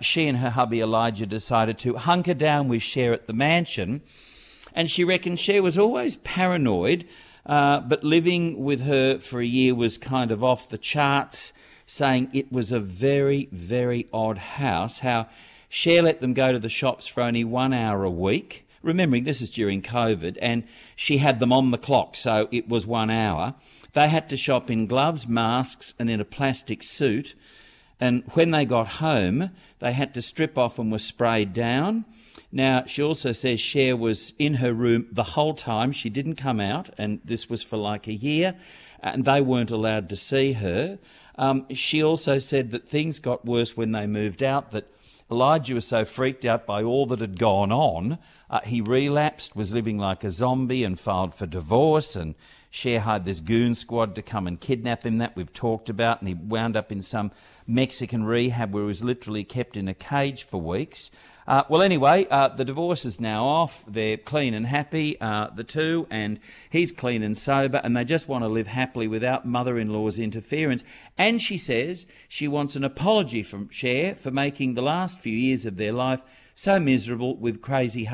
she 0.00 0.28
and 0.28 0.38
her 0.38 0.50
hubby 0.50 0.80
Elijah 0.80 1.26
decided 1.26 1.78
to 1.78 1.96
hunker 1.96 2.34
down 2.34 2.68
with 2.68 2.82
Cher 2.82 3.12
at 3.12 3.26
the 3.26 3.32
mansion. 3.32 4.02
And 4.74 4.90
she 4.90 5.02
reckons 5.02 5.40
Cher 5.40 5.62
was 5.62 5.76
always 5.76 6.16
paranoid 6.16 7.04
uh, 7.48 7.80
but 7.80 8.04
living 8.04 8.62
with 8.62 8.82
her 8.82 9.18
for 9.18 9.40
a 9.40 9.46
year 9.46 9.74
was 9.74 9.96
kind 9.96 10.30
of 10.30 10.44
off 10.44 10.68
the 10.68 10.78
charts, 10.78 11.54
saying 11.86 12.28
it 12.34 12.52
was 12.52 12.70
a 12.70 12.78
very, 12.78 13.48
very 13.50 14.06
odd 14.12 14.36
house. 14.38 14.98
How 14.98 15.28
Cher 15.70 16.02
let 16.02 16.20
them 16.20 16.34
go 16.34 16.52
to 16.52 16.58
the 16.58 16.68
shops 16.68 17.06
for 17.06 17.22
only 17.22 17.44
one 17.44 17.72
hour 17.72 18.04
a 18.04 18.10
week. 18.10 18.67
Remembering 18.88 19.24
this 19.24 19.42
is 19.42 19.50
during 19.50 19.82
COVID, 19.82 20.38
and 20.40 20.64
she 20.96 21.18
had 21.18 21.40
them 21.40 21.52
on 21.52 21.72
the 21.72 21.76
clock, 21.76 22.16
so 22.16 22.48
it 22.50 22.70
was 22.70 22.86
one 22.86 23.10
hour. 23.10 23.54
They 23.92 24.08
had 24.08 24.30
to 24.30 24.36
shop 24.38 24.70
in 24.70 24.86
gloves, 24.86 25.28
masks, 25.28 25.92
and 25.98 26.08
in 26.08 26.22
a 26.22 26.24
plastic 26.24 26.82
suit. 26.82 27.34
And 28.00 28.22
when 28.32 28.50
they 28.50 28.64
got 28.64 28.88
home, 29.04 29.50
they 29.80 29.92
had 29.92 30.14
to 30.14 30.22
strip 30.22 30.56
off 30.56 30.78
and 30.78 30.90
were 30.90 30.98
sprayed 30.98 31.52
down. 31.52 32.06
Now, 32.50 32.84
she 32.86 33.02
also 33.02 33.32
says 33.32 33.60
Cher 33.60 33.94
was 33.94 34.32
in 34.38 34.54
her 34.54 34.72
room 34.72 35.06
the 35.12 35.34
whole 35.34 35.52
time. 35.52 35.92
She 35.92 36.08
didn't 36.08 36.36
come 36.36 36.58
out, 36.58 36.88
and 36.96 37.20
this 37.22 37.50
was 37.50 37.62
for 37.62 37.76
like 37.76 38.06
a 38.06 38.14
year, 38.14 38.54
and 39.00 39.26
they 39.26 39.42
weren't 39.42 39.70
allowed 39.70 40.08
to 40.08 40.16
see 40.16 40.54
her. 40.54 40.98
Um, 41.36 41.66
she 41.74 42.02
also 42.02 42.38
said 42.38 42.70
that 42.70 42.88
things 42.88 43.18
got 43.18 43.44
worse 43.44 43.76
when 43.76 43.92
they 43.92 44.06
moved 44.06 44.42
out, 44.42 44.70
that 44.70 44.90
Elijah 45.30 45.74
was 45.74 45.86
so 45.86 46.06
freaked 46.06 46.46
out 46.46 46.64
by 46.64 46.82
all 46.82 47.04
that 47.04 47.20
had 47.20 47.38
gone 47.38 47.70
on, 47.70 48.18
uh, 48.50 48.60
he 48.64 48.80
relapsed, 48.80 49.54
was 49.54 49.74
living 49.74 49.98
like 49.98 50.24
a 50.24 50.30
zombie, 50.30 50.84
and 50.84 50.98
filed 50.98 51.34
for 51.34 51.46
divorce. 51.46 52.16
And 52.16 52.34
Cher 52.70 53.00
hired 53.00 53.24
this 53.24 53.40
goon 53.40 53.74
squad 53.74 54.14
to 54.14 54.22
come 54.22 54.46
and 54.46 54.60
kidnap 54.60 55.04
him, 55.04 55.18
that 55.18 55.36
we've 55.36 55.52
talked 55.52 55.88
about, 55.88 56.20
and 56.20 56.28
he 56.28 56.34
wound 56.34 56.76
up 56.76 56.92
in 56.92 57.02
some 57.02 57.30
Mexican 57.66 58.24
rehab 58.24 58.72
where 58.72 58.84
he 58.84 58.88
was 58.88 59.04
literally 59.04 59.44
kept 59.44 59.76
in 59.76 59.88
a 59.88 59.94
cage 59.94 60.42
for 60.42 60.60
weeks. 60.60 61.10
Uh, 61.46 61.64
well, 61.70 61.80
anyway, 61.80 62.26
uh, 62.30 62.48
the 62.48 62.64
divorce 62.64 63.06
is 63.06 63.18
now 63.18 63.42
off. 63.42 63.82
They're 63.88 64.18
clean 64.18 64.52
and 64.52 64.66
happy, 64.66 65.18
uh, 65.18 65.48
the 65.48 65.64
two, 65.64 66.06
and 66.10 66.40
he's 66.68 66.92
clean 66.92 67.22
and 67.22 67.38
sober, 67.38 67.80
and 67.82 67.96
they 67.96 68.04
just 68.04 68.28
want 68.28 68.44
to 68.44 68.48
live 68.48 68.66
happily 68.66 69.08
without 69.08 69.46
mother 69.46 69.78
in 69.78 69.90
law's 69.90 70.18
interference. 70.18 70.84
And 71.16 71.40
she 71.40 71.56
says 71.56 72.06
she 72.28 72.48
wants 72.48 72.76
an 72.76 72.84
apology 72.84 73.42
from 73.42 73.70
Cher 73.70 74.14
for 74.14 74.30
making 74.30 74.74
the 74.74 74.82
last 74.82 75.20
few 75.20 75.34
years 75.34 75.64
of 75.64 75.78
their 75.78 75.92
life 75.92 76.22
so 76.58 76.80
miserable 76.80 77.36
with 77.36 77.60
crazy 77.62 78.04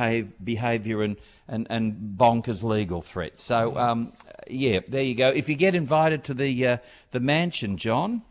behaviour 0.42 1.02
and, 1.02 1.16
and, 1.48 1.66
and 1.70 2.16
bonkers 2.18 2.62
legal 2.62 3.00
threats. 3.00 3.42
So, 3.42 3.76
um, 3.78 4.12
yeah, 4.48 4.80
there 4.86 5.02
you 5.02 5.14
go. 5.14 5.30
If 5.30 5.48
you 5.48 5.56
get 5.56 5.74
invited 5.74 6.22
to 6.24 6.34
the, 6.34 6.66
uh, 6.66 6.76
the 7.12 7.20
mansion, 7.20 7.78
John, 7.78 8.22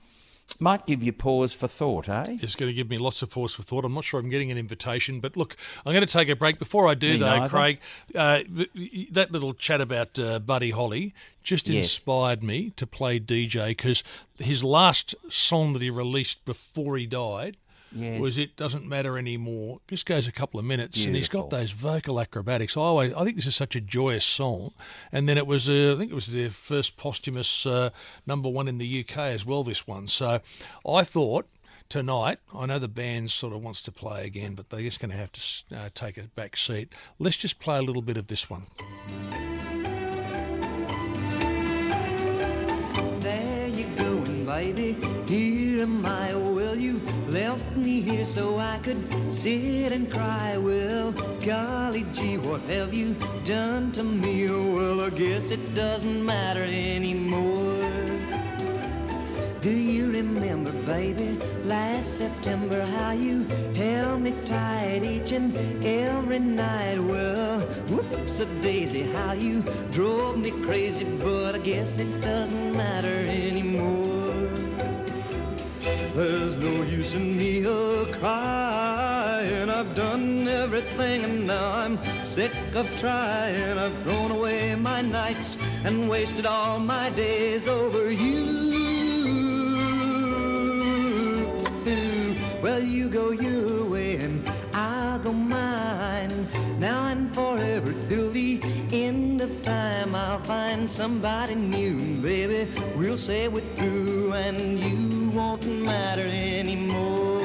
Might 0.60 0.86
give 0.86 1.02
you 1.02 1.14
pause 1.14 1.54
for 1.54 1.68
thought, 1.68 2.08
eh? 2.08 2.38
It's 2.42 2.54
going 2.56 2.70
to 2.70 2.74
give 2.74 2.90
me 2.90 3.00
lots 3.00 3.24
of 3.24 3.32
pause 3.32 3.54
for 3.56 3.64
thought. 3.64 3.86
I'm 3.86 3.94
not 3.94 4.04
sure 4.04 4.20
I'm 4.20 4.30
getting 4.30 4.52
an 4.52 4.58
invitation, 4.58 5.20
but 5.20 5.36
look, 5.36 5.56
I'm 5.84 5.94
going 5.94 6.06
to 6.06 6.12
take 6.14 6.30
a 6.30 6.36
break. 6.36 6.60
Before 6.60 6.88
I 6.88 6.94
do, 6.94 7.14
Me 7.14 7.18
though, 7.18 7.38
neither. 7.38 7.50
Craig, 7.50 7.80
uh, 8.14 8.42
that 9.12 9.32
little 9.32 9.54
chat 9.56 9.82
about 9.82 10.20
uh, 10.20 10.38
Buddy 10.40 10.70
Holly 10.70 11.16
just 11.42 11.68
Yes. 11.70 11.86
inspired 11.86 12.44
me 12.44 12.70
to 12.76 12.86
play 12.86 13.20
DJ 13.20 13.70
because 13.70 14.04
his 14.38 14.64
last 14.64 15.16
song 15.30 15.74
that 15.74 15.82
he 15.82 15.90
released 15.90 16.46
before 16.46 16.98
he 16.98 17.08
died 17.08 17.58
Yes. 17.94 18.20
was 18.20 18.38
"It 18.38 18.56
Doesn't 18.56 18.88
Matter 18.88 19.18
Anymore." 19.18 19.80
Just 19.88 20.06
goes 20.06 20.28
a 20.28 20.32
couple 20.32 20.60
of 20.60 20.66
minutes, 20.66 21.04
and 21.06 21.16
he's 21.16 21.30
got 21.30 21.50
those 21.50 21.72
vocal 21.72 22.20
acrobatics. 22.20 22.76
I 22.76 22.82
always, 22.82 23.14
I 23.14 23.24
think 23.24 23.36
this 23.36 23.46
is 23.46 23.56
such 23.56 23.76
a 23.76 23.82
joyous 23.82 24.26
song. 24.26 24.74
And 25.12 25.28
then 25.30 25.38
it 25.38 25.48
was, 25.48 25.70
uh, 25.70 25.94
I 25.96 25.98
think 25.98 26.12
it 26.12 26.16
was 26.16 26.28
their 26.28 26.50
first 26.50 26.98
posthumous 26.98 27.66
uh, 27.66 27.90
number 28.26 28.50
one 28.50 28.68
in 28.68 28.78
the 28.78 29.00
UK 29.06 29.18
as 29.18 29.46
well. 29.46 29.64
This 29.64 29.88
one, 29.88 30.08
so 30.08 30.42
I 30.88 31.04
thought 31.04 31.48
tonight. 31.90 32.40
I 32.56 32.66
know 32.66 32.80
the 32.80 32.88
band 32.88 33.30
sort 33.30 33.54
of 33.54 33.62
wants 33.62 33.82
to 33.84 33.92
play 33.92 34.26
again, 34.26 34.56
but 34.56 34.70
they're 34.70 34.82
just 34.82 35.00
going 35.00 35.12
to 35.12 35.18
have 35.18 35.32
to 35.34 35.42
uh, 35.76 35.90
take 35.94 36.18
a 36.18 36.24
back 36.24 36.58
seat. 36.58 36.92
Let's 37.20 37.36
just 37.38 37.60
play 37.60 37.78
a 37.78 37.82
little 37.84 38.02
bit 38.02 38.18
of 38.18 38.28
this 38.28 38.50
one. 38.50 38.64
There 43.20 43.68
you 43.68 43.86
going, 43.96 44.46
baby. 44.46 44.98
Here 45.28 45.84
am 45.84 46.06
I. 46.06 46.32
Oh, 46.34 46.56
well, 46.56 46.76
you 46.76 47.00
left 47.34 47.76
me 47.76 48.00
here 48.00 48.26
so 48.26 48.60
I 48.60 48.78
could 48.84 49.02
sit 49.34 49.92
and 49.92 50.10
cry. 50.12 50.56
Well, 50.56 51.12
golly 51.44 52.06
gee, 52.14 52.38
what 52.38 52.62
have 52.74 52.94
you 52.94 53.16
done 53.44 53.92
to 53.94 54.04
me? 54.04 54.48
Well, 54.48 55.02
I 55.02 55.10
guess 55.10 55.50
it 55.50 55.74
doesn't 55.74 56.24
matter 56.24 56.64
anymore. 56.64 57.90
Do 59.62 59.72
you 59.72 60.12
remember, 60.12 60.72
baby, 60.86 61.40
last 61.64 62.20
September 62.20 62.86
how 62.98 63.12
you 63.12 63.46
held 63.76 64.22
me 64.22 64.34
tight 64.46 65.02
each 65.04 65.32
and 65.32 65.58
every 65.84 66.40
night? 66.40 67.00
Well, 67.00 67.62
whoops 67.90 68.42
a 68.42 68.46
daisy, 68.62 69.04
how 69.14 69.32
you 69.34 69.64
drove 69.90 70.38
me 70.38 70.52
crazy, 70.68 71.06
but 71.06 71.56
I 71.56 71.60
guess 71.60 71.98
it 71.98 72.22
doesn't 72.22 72.78
matter 72.78 73.18
anymore. 73.42 74.03
There's 76.16 76.56
no 76.58 76.84
use 76.84 77.16
in 77.16 77.36
me 77.36 77.64
a 77.66 78.06
crying. 78.06 79.68
I've 79.68 79.96
done 79.96 80.48
everything 80.48 81.24
and 81.24 81.48
now 81.48 81.72
I'm 81.76 81.98
sick 82.24 82.54
of 82.76 82.88
trying. 83.00 83.80
I've 83.80 83.98
thrown 84.04 84.30
away 84.30 84.76
my 84.76 85.02
nights 85.02 85.58
and 85.84 86.08
wasted 86.08 86.46
all 86.46 86.78
my 86.78 87.10
days 87.12 87.68
over 87.68 88.12
you. 88.12 88.64
Well, 92.62 92.84
you 92.84 93.10
go 93.10 93.32
your 93.32 93.90
way 93.90 94.18
and 94.18 94.48
I'll 94.74 95.18
go 95.18 95.34
mine. 95.34 96.48
Now 96.78 97.08
and 97.08 97.34
forever 97.34 97.92
till 98.08 98.32
the 98.32 98.62
end 98.92 99.42
of 99.42 99.64
time, 99.64 100.14
I'll 100.14 100.44
find 100.44 100.88
somebody 100.88 101.56
new, 101.56 101.98
baby. 102.22 102.70
We'll 102.96 103.18
say 103.18 103.48
we're 103.48 103.62
through 103.78 104.34
and 104.34 104.78
you 104.78 105.13
won't 105.34 105.66
matter 105.66 106.28
anymore. 106.30 107.42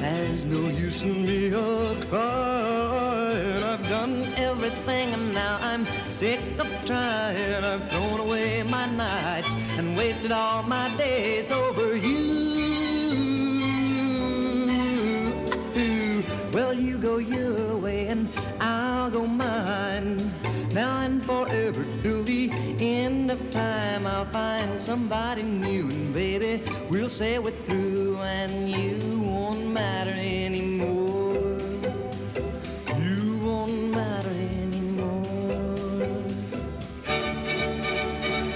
There's 0.00 0.44
no 0.44 0.68
use 0.68 1.02
in 1.04 1.24
me 1.24 1.48
a 1.48 2.06
crying. 2.10 3.62
I've 3.62 3.88
done 3.88 4.24
everything 4.36 5.14
and 5.14 5.32
now 5.32 5.58
I'm 5.62 5.86
sick 6.10 6.40
of 6.58 6.68
trying. 6.84 7.64
I've 7.64 7.88
thrown 7.90 8.20
away 8.20 8.62
my 8.64 8.86
nights 8.90 9.56
and 9.78 9.96
wasted 9.96 10.32
all 10.32 10.62
my 10.64 10.94
days 10.96 11.50
over 11.50 11.63
and 18.14 18.28
I'll 18.60 19.10
go 19.10 19.26
mine. 19.26 20.18
Now 20.72 21.00
and 21.00 21.24
forever 21.24 21.84
till 22.02 22.22
the 22.22 22.50
end 22.78 23.30
of 23.32 23.50
time, 23.50 24.06
I'll 24.06 24.26
find 24.26 24.80
somebody 24.80 25.42
new. 25.42 25.88
And 25.90 26.14
baby, 26.14 26.62
we'll 26.88 27.08
say 27.08 27.38
we're 27.38 27.50
through 27.66 28.16
and 28.18 28.70
you 28.70 29.20
won't 29.20 29.66
matter 29.66 30.14
anymore. 30.14 31.58
You 33.02 33.38
won't 33.42 33.94
matter 33.94 34.34
anymore. 34.58 35.24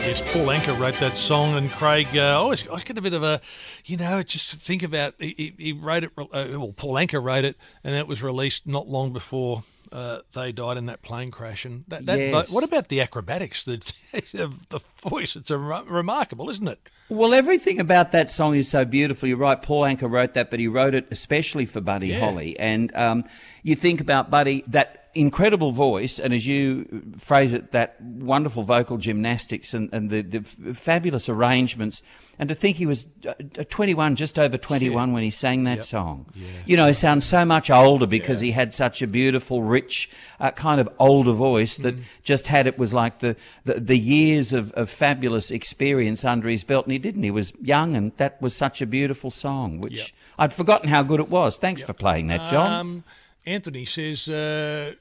Yes, 0.07 0.23
Paul 0.33 0.47
Anka 0.55 0.79
wrote 0.79 0.99
that 1.01 1.17
song, 1.17 1.57
and 1.57 1.69
Craig. 1.71 2.09
Uh, 2.15 2.41
always 2.41 2.69
I 2.69 2.81
get 2.83 2.97
a 2.97 3.03
bit 3.03 3.15
of 3.15 3.25
a, 3.25 3.41
you 3.89 3.97
know, 3.97 4.23
just 4.23 4.55
think 4.55 4.83
about 4.83 5.15
he, 5.19 5.55
he- 5.59 5.73
wrote 5.73 6.05
it. 6.05 6.11
Uh, 6.19 6.27
well, 6.33 6.75
Paul 6.77 6.95
Anka 6.95 7.23
wrote 7.23 7.45
it, 7.45 7.57
and 7.83 7.95
it 7.95 8.07
was 8.07 8.23
released 8.23 8.67
not 8.67 8.87
long 8.87 9.13
before 9.13 9.65
uh, 9.91 10.19
they 10.35 10.53
died 10.53 10.77
in 10.77 10.85
that 10.87 11.01
plane 11.01 11.31
crash. 11.31 11.65
And 11.65 11.85
that, 11.89 12.05
that 12.07 12.19
Yes. 12.19 12.51
what 12.53 12.63
about 12.65 12.89
the 12.89 13.01
acrobatics? 13.01 13.65
The 13.65 13.79
the 14.33 14.81
voice. 15.03 15.35
It's 15.37 15.51
a, 15.51 15.57
remarkable, 15.59 16.51
isn't 16.51 16.69
it? 16.69 16.89
Well, 17.09 17.33
everything 17.33 17.81
about 17.81 18.13
that 18.13 18.31
song 18.31 18.55
is 18.55 18.69
so 18.69 18.85
beautiful. 18.85 19.29
You're 19.29 19.39
right. 19.39 19.61
Paul 19.61 19.83
Anka 19.85 20.11
wrote 20.11 20.35
that, 20.35 20.51
but 20.51 20.61
he 20.61 20.69
wrote 20.69 20.95
it 20.95 21.09
especially 21.11 21.65
for 21.65 21.81
Buddy 21.81 22.09
Yeah. 22.09 22.21
Holly. 22.21 22.59
And 22.59 22.95
um, 22.95 23.25
you 23.63 23.75
think 23.75 24.01
about 24.03 24.31
Buddy, 24.31 24.65
that 24.67 24.98
incredible 25.15 25.73
voice, 25.73 26.19
and 26.19 26.33
as 26.35 26.47
you 26.47 27.15
phrase 27.19 27.53
it, 27.53 27.73
that 27.73 28.01
wonderful 28.01 28.63
vocal 28.63 28.97
gymnastics 28.99 29.75
and, 29.75 29.89
and 29.93 30.11
the, 30.11 30.23
the 30.23 30.39
f- 30.39 30.77
fabulous 30.77 31.29
arrangements. 31.29 32.03
And 32.41 32.49
to 32.51 32.55
think 32.55 32.77
he 32.77 32.87
was 32.87 33.09
uh, 33.27 33.31
uh, 33.59 33.65
21, 33.69 34.15
just 34.15 34.39
over 34.39 34.57
21 34.57 35.13
when 35.13 35.25
he 35.25 35.31
sang 35.31 35.65
that 35.65 35.83
song. 35.83 36.27
You 36.67 36.77
know, 36.77 36.87
he 36.87 36.93
sounds 36.93 37.25
so 37.27 37.45
much 37.45 37.69
older 37.69 38.07
because 38.07 38.39
he 38.39 38.53
had 38.53 38.73
such 38.73 39.03
a 39.03 39.09
beautiful, 39.09 39.65
rich, 39.65 40.09
uh, 40.39 40.53
kind 40.53 40.81
of 40.81 40.89
older 41.01 41.33
voice 41.33 41.79
that 41.79 41.97
Mm. 41.97 42.03
just 42.23 42.47
had 42.47 42.69
it 42.69 42.79
was 42.79 42.95
like 42.95 43.19
the, 43.19 43.35
the, 43.65 43.81
the 43.81 43.99
years 43.99 44.53
of, 44.53 44.71
of 44.73 44.89
fabulous 44.89 45.51
experience 45.51 46.25
under 46.25 46.49
his 46.49 46.63
belt. 46.63 46.87
And 46.87 46.93
he 46.93 46.99
didn't. 46.99 47.25
He 47.25 47.31
was 47.33 47.53
young, 47.61 47.97
and 47.97 48.13
that 48.19 48.41
was 48.41 48.55
such 48.55 48.81
a 48.81 48.87
beautiful 48.87 49.31
song, 49.31 49.81
which 49.81 49.97
Yep. 49.99 50.07
I'd 50.39 50.53
forgotten 50.55 50.91
how 50.91 51.03
good 51.03 51.19
it 51.19 51.29
was. 51.29 51.57
Thanks 51.57 51.83
for 51.83 51.93
playing 51.93 52.29
that, 52.29 52.49
John. 52.53 52.73
Um, 52.73 53.05
Anthony 53.49 53.87
says 53.87 54.29
uh, 54.29 54.93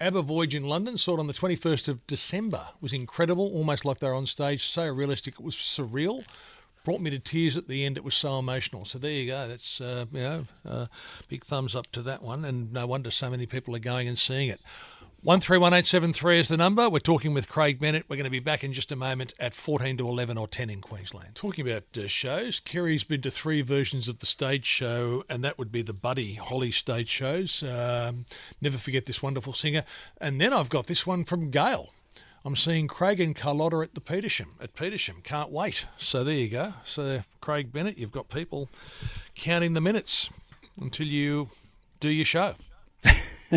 ABBA 0.00 0.22
Voyage 0.22 0.54
in 0.54 0.62
London, 0.68 0.96
saw 0.96 1.16
it 1.16 1.20
on 1.20 1.26
the 1.26 1.32
21st 1.32 1.88
of 1.88 2.06
December. 2.06 2.68
was 2.80 2.92
incredible, 2.92 3.52
almost 3.52 3.84
like 3.84 3.98
they 3.98 4.06
were 4.06 4.14
on 4.14 4.26
stage. 4.26 4.64
So 4.64 4.86
realistic, 4.86 5.34
it 5.34 5.44
was 5.44 5.56
surreal. 5.56 6.24
Brought 6.84 7.00
me 7.00 7.10
to 7.10 7.18
tears 7.18 7.56
at 7.56 7.66
the 7.66 7.84
end. 7.84 7.96
It 7.96 8.04
was 8.04 8.14
so 8.14 8.38
emotional. 8.38 8.84
So 8.84 8.98
there 8.98 9.10
you 9.10 9.26
go. 9.26 9.48
That's 9.48 9.80
uh, 9.80 10.04
you 10.12 10.20
know, 10.20 10.44
uh, 10.64 10.86
big 11.28 11.42
thumbs 11.42 11.74
up 11.74 11.90
to 11.92 12.02
that 12.02 12.22
one. 12.22 12.44
And 12.44 12.72
no 12.72 12.86
wonder 12.86 13.10
so 13.10 13.28
many 13.28 13.46
people 13.46 13.74
are 13.74 13.80
going 13.80 14.06
and 14.06 14.18
seeing 14.18 14.48
it. 14.48 14.60
One 15.24 15.40
three 15.40 15.56
one 15.56 15.72
eight 15.72 15.86
seven 15.86 16.12
three 16.12 16.38
is 16.38 16.48
the 16.48 16.58
number. 16.58 16.90
We're 16.90 16.98
talking 16.98 17.32
with 17.32 17.48
Craig 17.48 17.78
Bennett. 17.78 18.04
We're 18.10 18.16
going 18.16 18.24
to 18.24 18.30
be 18.30 18.40
back 18.40 18.62
in 18.62 18.74
just 18.74 18.92
a 18.92 18.96
moment 18.96 19.32
at 19.40 19.54
fourteen 19.54 19.96
to 19.96 20.06
eleven 20.06 20.36
or 20.36 20.46
ten 20.46 20.68
in 20.68 20.82
Queensland. 20.82 21.34
Talking 21.34 21.66
about 21.66 21.84
uh, 21.96 22.06
shows, 22.08 22.60
Kerry's 22.60 23.04
been 23.04 23.22
to 23.22 23.30
three 23.30 23.62
versions 23.62 24.06
of 24.06 24.18
the 24.18 24.26
stage 24.26 24.66
show, 24.66 25.24
and 25.30 25.42
that 25.42 25.56
would 25.56 25.72
be 25.72 25.80
the 25.80 25.94
Buddy 25.94 26.34
Holly 26.34 26.70
stage 26.70 27.08
shows. 27.08 27.62
Um, 27.62 28.26
never 28.60 28.76
forget 28.76 29.06
this 29.06 29.22
wonderful 29.22 29.54
singer. 29.54 29.84
And 30.20 30.42
then 30.42 30.52
I've 30.52 30.68
got 30.68 30.88
this 30.88 31.06
one 31.06 31.24
from 31.24 31.50
Gail. 31.50 31.94
I'm 32.44 32.54
seeing 32.54 32.86
Craig 32.86 33.18
and 33.18 33.34
Carlotta 33.34 33.78
at 33.78 33.94
the 33.94 34.02
Petersham. 34.02 34.48
At 34.60 34.74
Petersham, 34.74 35.24
can't 35.24 35.50
wait. 35.50 35.86
So 35.96 36.22
there 36.22 36.34
you 36.34 36.50
go. 36.50 36.74
So 36.84 37.22
Craig 37.40 37.72
Bennett, 37.72 37.96
you've 37.96 38.12
got 38.12 38.28
people 38.28 38.68
counting 39.34 39.72
the 39.72 39.80
minutes 39.80 40.28
until 40.78 41.06
you 41.06 41.48
do 41.98 42.10
your 42.10 42.26
show. 42.26 42.56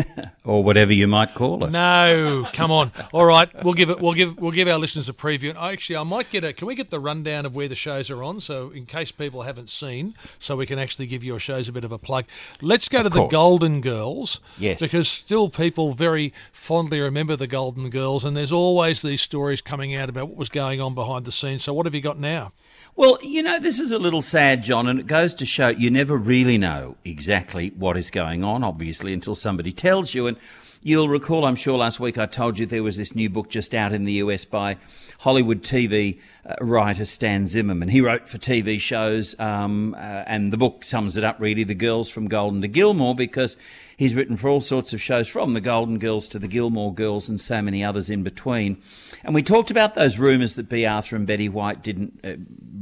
or 0.44 0.62
whatever 0.64 0.92
you 0.92 1.06
might 1.06 1.34
call 1.34 1.64
it. 1.64 1.70
No, 1.70 2.46
come 2.52 2.70
on. 2.70 2.92
All 3.12 3.24
right, 3.24 3.48
we'll 3.64 3.74
give 3.74 3.90
it. 3.90 4.00
We'll 4.00 4.14
give. 4.14 4.38
We'll 4.38 4.52
give 4.52 4.68
our 4.68 4.78
listeners 4.78 5.08
a 5.08 5.12
preview. 5.12 5.50
And 5.50 5.58
actually, 5.58 5.96
I 5.96 6.02
might 6.02 6.30
get 6.30 6.44
a. 6.44 6.52
Can 6.52 6.66
we 6.66 6.74
get 6.74 6.90
the 6.90 7.00
rundown 7.00 7.46
of 7.46 7.54
where 7.54 7.68
the 7.68 7.74
shows 7.74 8.10
are 8.10 8.22
on? 8.22 8.40
So, 8.40 8.70
in 8.70 8.86
case 8.86 9.12
people 9.12 9.42
haven't 9.42 9.70
seen, 9.70 10.14
so 10.38 10.56
we 10.56 10.66
can 10.66 10.78
actually 10.78 11.06
give 11.06 11.22
your 11.22 11.38
shows 11.38 11.68
a 11.68 11.72
bit 11.72 11.84
of 11.84 11.92
a 11.92 11.98
plug. 11.98 12.24
Let's 12.60 12.88
go 12.88 13.02
to 13.02 13.08
the. 13.08 13.28
Golden 13.28 13.80
Girls. 13.80 14.40
Yes. 14.58 14.80
Because 14.80 15.08
still 15.08 15.48
people 15.48 15.92
very 15.94 16.32
fondly 16.52 17.00
remember 17.00 17.36
the 17.36 17.46
Golden 17.46 17.90
Girls, 17.90 18.24
and 18.24 18.36
there's 18.36 18.52
always 18.52 19.02
these 19.02 19.22
stories 19.22 19.60
coming 19.60 19.94
out 19.94 20.08
about 20.08 20.28
what 20.28 20.36
was 20.36 20.48
going 20.48 20.80
on 20.80 20.94
behind 20.94 21.24
the 21.24 21.32
scenes. 21.32 21.64
So, 21.64 21.72
what 21.72 21.86
have 21.86 21.94
you 21.94 22.00
got 22.00 22.18
now? 22.18 22.52
Well, 22.98 23.16
you 23.22 23.44
know, 23.44 23.60
this 23.60 23.78
is 23.78 23.92
a 23.92 23.98
little 24.00 24.20
sad, 24.20 24.64
John, 24.64 24.88
and 24.88 24.98
it 24.98 25.06
goes 25.06 25.32
to 25.36 25.46
show 25.46 25.68
you 25.68 25.88
never 25.88 26.16
really 26.16 26.58
know 26.58 26.96
exactly 27.04 27.68
what 27.76 27.96
is 27.96 28.10
going 28.10 28.42
on, 28.42 28.64
obviously, 28.64 29.12
until 29.12 29.36
somebody 29.36 29.70
tells 29.70 30.14
you. 30.14 30.26
And 30.26 30.36
You'll 30.80 31.08
recall, 31.08 31.44
I'm 31.44 31.56
sure, 31.56 31.76
last 31.76 31.98
week 31.98 32.18
I 32.18 32.26
told 32.26 32.60
you 32.60 32.64
there 32.64 32.84
was 32.84 32.96
this 32.96 33.12
new 33.12 33.28
book 33.28 33.48
just 33.48 33.74
out 33.74 33.92
in 33.92 34.04
the 34.04 34.12
US 34.14 34.44
by 34.44 34.76
Hollywood 35.18 35.62
TV 35.62 36.20
uh, 36.46 36.54
writer 36.60 37.04
Stan 37.04 37.48
Zimmerman. 37.48 37.88
He 37.88 38.00
wrote 38.00 38.28
for 38.28 38.38
TV 38.38 38.78
shows, 38.78 39.38
um, 39.40 39.94
uh, 39.94 40.22
and 40.26 40.52
the 40.52 40.56
book 40.56 40.84
sums 40.84 41.16
it 41.16 41.24
up 41.24 41.40
really 41.40 41.64
The 41.64 41.74
Girls 41.74 42.08
from 42.08 42.28
Golden 42.28 42.62
to 42.62 42.68
Gilmore, 42.68 43.16
because 43.16 43.56
he's 43.96 44.14
written 44.14 44.36
for 44.36 44.48
all 44.48 44.60
sorts 44.60 44.92
of 44.92 45.00
shows 45.00 45.26
from 45.26 45.54
the 45.54 45.60
Golden 45.60 45.98
Girls 45.98 46.28
to 46.28 46.38
the 46.38 46.46
Gilmore 46.46 46.94
Girls 46.94 47.28
and 47.28 47.40
so 47.40 47.60
many 47.60 47.82
others 47.82 48.08
in 48.08 48.22
between. 48.22 48.80
And 49.24 49.34
we 49.34 49.42
talked 49.42 49.72
about 49.72 49.96
those 49.96 50.16
rumours 50.16 50.54
that 50.54 50.68
Bea 50.68 50.86
Arthur 50.86 51.16
and 51.16 51.26
Betty 51.26 51.48
White 51.48 51.82
didn't 51.82 52.20
uh, 52.22 52.34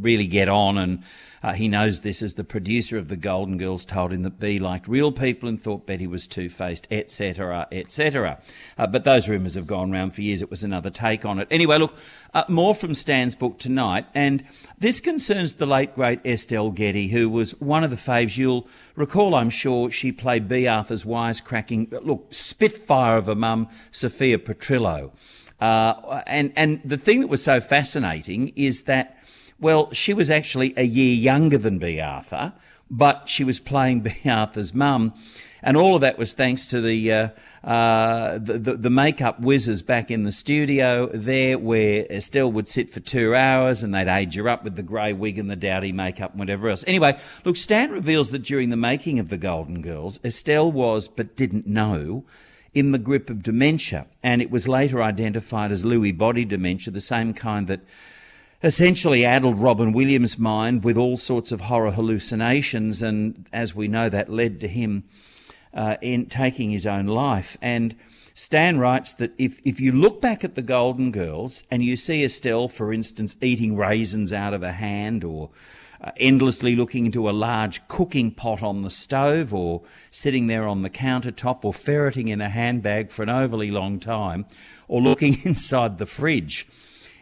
really 0.03 0.27
get 0.27 0.51
on 0.51 0.77
and 0.77 1.03
uh, 1.47 1.53
he 1.53 1.69
knows 1.69 2.01
this 2.01 2.23
as 2.23 2.35
the 2.35 2.43
producer 2.43 2.99
of 2.99 3.07
the 3.07 3.17
Golden 3.17 3.57
Girls 3.57 3.85
told 3.85 4.13
him 4.13 4.23
that 4.23 4.41
Bea 4.41 4.59
liked 4.59 4.89
real 4.89 5.13
people 5.13 5.49
and 5.49 5.63
thought 5.63 5.87
Betty 5.87 6.09
was 6.09 6.27
two-faced, 6.27 6.89
etc., 6.91 7.69
etc. 7.71 8.41
Uh, 8.77 8.89
but 8.89 9.05
those 9.05 9.29
rumours 9.29 9.55
have 9.55 9.69
gone 9.69 9.93
round 9.93 10.13
for 10.13 10.23
years. 10.23 10.43
It 10.43 10.51
was 10.51 10.65
another 10.65 10.91
take 10.91 11.25
on 11.25 11.39
it. 11.39 11.47
Anyway, 11.49 11.79
look, 11.79 11.95
uh, 12.35 12.43
more 12.49 12.75
from 12.75 12.95
Stan's 12.95 13.37
book 13.37 13.61
tonight, 13.61 14.07
and 14.13 14.45
this 14.77 14.99
concerns 14.99 15.55
the 15.55 15.67
late 15.67 15.95
great 15.95 16.19
Estelle 16.27 16.73
Getty, 16.73 17.11
who 17.11 17.29
was 17.29 17.53
one 17.61 17.85
of 17.85 17.91
the 17.91 17.97
faves. 17.97 18.37
You'll 18.37 18.67
recall, 18.97 19.37
I'm 19.37 19.51
sure, 19.51 19.93
she 19.93 20.11
played 20.11 20.49
Bea 20.49 20.67
Arthur's 20.67 21.05
wisecracking, 21.05 22.05
look, 22.05 22.27
spitfire 22.35 23.19
of 23.19 23.29
a 23.29 23.37
mum, 23.37 23.69
Sophia 23.93 24.39
Petrillo. 24.39 25.13
Uh, 25.61 26.23
and 26.27 26.53
and 26.57 26.81
the 26.85 26.99
thing 26.99 27.21
that 27.21 27.29
was 27.29 27.43
so 27.43 27.61
fascinating 27.61 28.53
is 28.57 28.83
that 28.83 29.17
well, 29.59 29.93
she 29.93 30.13
was 30.13 30.31
actually 30.31 30.75
a 30.77 30.85
year 30.85 31.15
younger 31.15 31.59
than 31.59 31.79
Bea 31.79 32.01
Arthur, 32.01 32.53
but 32.91 33.29
she 33.29 33.45
was 33.45 33.61
playing 33.61 34.01
Bea 34.03 34.31
Arthur's 34.31 34.75
mum. 34.75 35.15
And 35.63 35.77
all 35.77 35.97
of 35.97 36.01
that 36.03 36.17
was 36.17 36.33
thanks 36.33 36.65
to 36.67 36.81
the, 36.81 37.13
uh, 37.13 37.29
uh, 37.65 38.39
the, 38.39 38.59
the, 38.59 38.75
the 38.75 38.91
makeup 38.91 39.41
whizzes 39.41 39.83
back 39.83 40.13
in 40.13 40.23
the 40.23 40.31
studio 40.31 41.09
there, 41.09 41.59
where 41.59 42.07
Estelle 42.09 42.53
would 42.53 42.69
sit 42.69 42.91
for 42.91 43.01
two 43.01 43.35
hours 43.35 43.83
and 43.83 43.93
they'd 43.93 44.07
age 44.07 44.37
her 44.37 44.49
up 44.49 44.63
with 44.63 44.77
the 44.77 44.85
grey 44.85 45.13
wig 45.13 45.39
and 45.39 45.51
the 45.51 45.57
dowdy 45.57 45.91
makeup 45.91 46.33
and 46.33 46.39
whatever 46.39 46.69
else. 46.69 46.85
Anyway, 46.87 47.19
look, 47.45 47.57
Stan 47.57 47.91
reveals 47.91 48.31
that 48.31 48.45
during 48.45 48.69
the 48.69 48.77
making 48.77 49.19
of 49.19 49.29
the 49.29 49.39
Golden 49.39 49.83
Girls, 49.83 50.21
Estelle 50.25 50.71
was, 50.71 51.09
but 51.09 51.35
didn't 51.35 51.67
know, 51.67 52.25
in 52.73 52.93
the 52.93 52.99
grip 52.99 53.31
of 53.31 53.43
dementia, 53.43 54.07
and 54.23 54.43
it 54.43 54.51
was 54.51 54.69
later 54.69 55.03
identified 55.03 55.73
as 55.73 55.85
Lewy 55.85 56.17
body 56.17 56.45
dementia, 56.45 56.93
the 56.93 57.01
same 57.01 57.33
kind 57.33 57.67
that 57.69 57.81
essentially 58.63 59.25
addled 59.25 59.59
Robin 59.59 59.93
Williams' 59.93 60.39
mind 60.39 60.85
with 60.85 60.97
all 60.97 61.17
sorts 61.17 61.53
of 61.53 61.63
horror 61.63 61.93
hallucinations, 61.93 63.03
and 63.03 63.49
as 63.53 63.75
we 63.75 63.89
know, 63.89 64.09
that 64.09 64.31
led 64.31 64.61
to 64.61 64.69
him 64.69 65.05
uh, 65.75 65.97
in 66.01 66.27
taking 66.27 66.71
his 66.71 66.87
own 66.87 67.07
life. 67.07 67.57
And 67.61 67.95
Stan 68.35 68.79
writes 68.79 69.15
that 69.15 69.33
if, 69.39 69.61
if 69.65 69.81
you 69.81 69.93
look 69.93 70.21
back 70.21 70.45
at 70.45 70.55
the 70.55 70.63
Golden 70.63 71.11
Girls 71.11 71.65
and 71.71 71.83
you 71.83 71.97
see 71.97 72.25
Estelle, 72.25 72.69
for 72.69 72.93
instance, 72.93 73.37
eating 73.41 73.77
raisins 73.77 74.33
out 74.33 74.53
of 74.53 74.63
a 74.63 74.73
hand 74.73 75.25
or 75.25 75.51
uh, 76.01 76.11
endlessly 76.19 76.77
looking 76.77 77.07
into 77.07 77.29
a 77.29 77.33
large 77.33 77.87
cooking 77.89 78.31
pot 78.31 78.63
on 78.63 78.83
the 78.83 78.91
stove 78.91 79.55
or 79.55 79.83
sitting 80.11 80.47
there 80.47 80.69
on 80.69 80.83
the 80.83 80.91
countertop 80.91 81.65
or 81.65 81.73
ferreting 81.73 82.29
in 82.29 82.41
a 82.41 82.51
handbag 82.51 83.11
for 83.11 83.23
an 83.23 83.31
overly 83.31 83.71
long 83.71 83.99
time 83.99 84.45
or 84.89 85.01
looking 85.01 85.39
inside 85.45 85.97
the 85.97 86.07
fridge, 86.07 86.67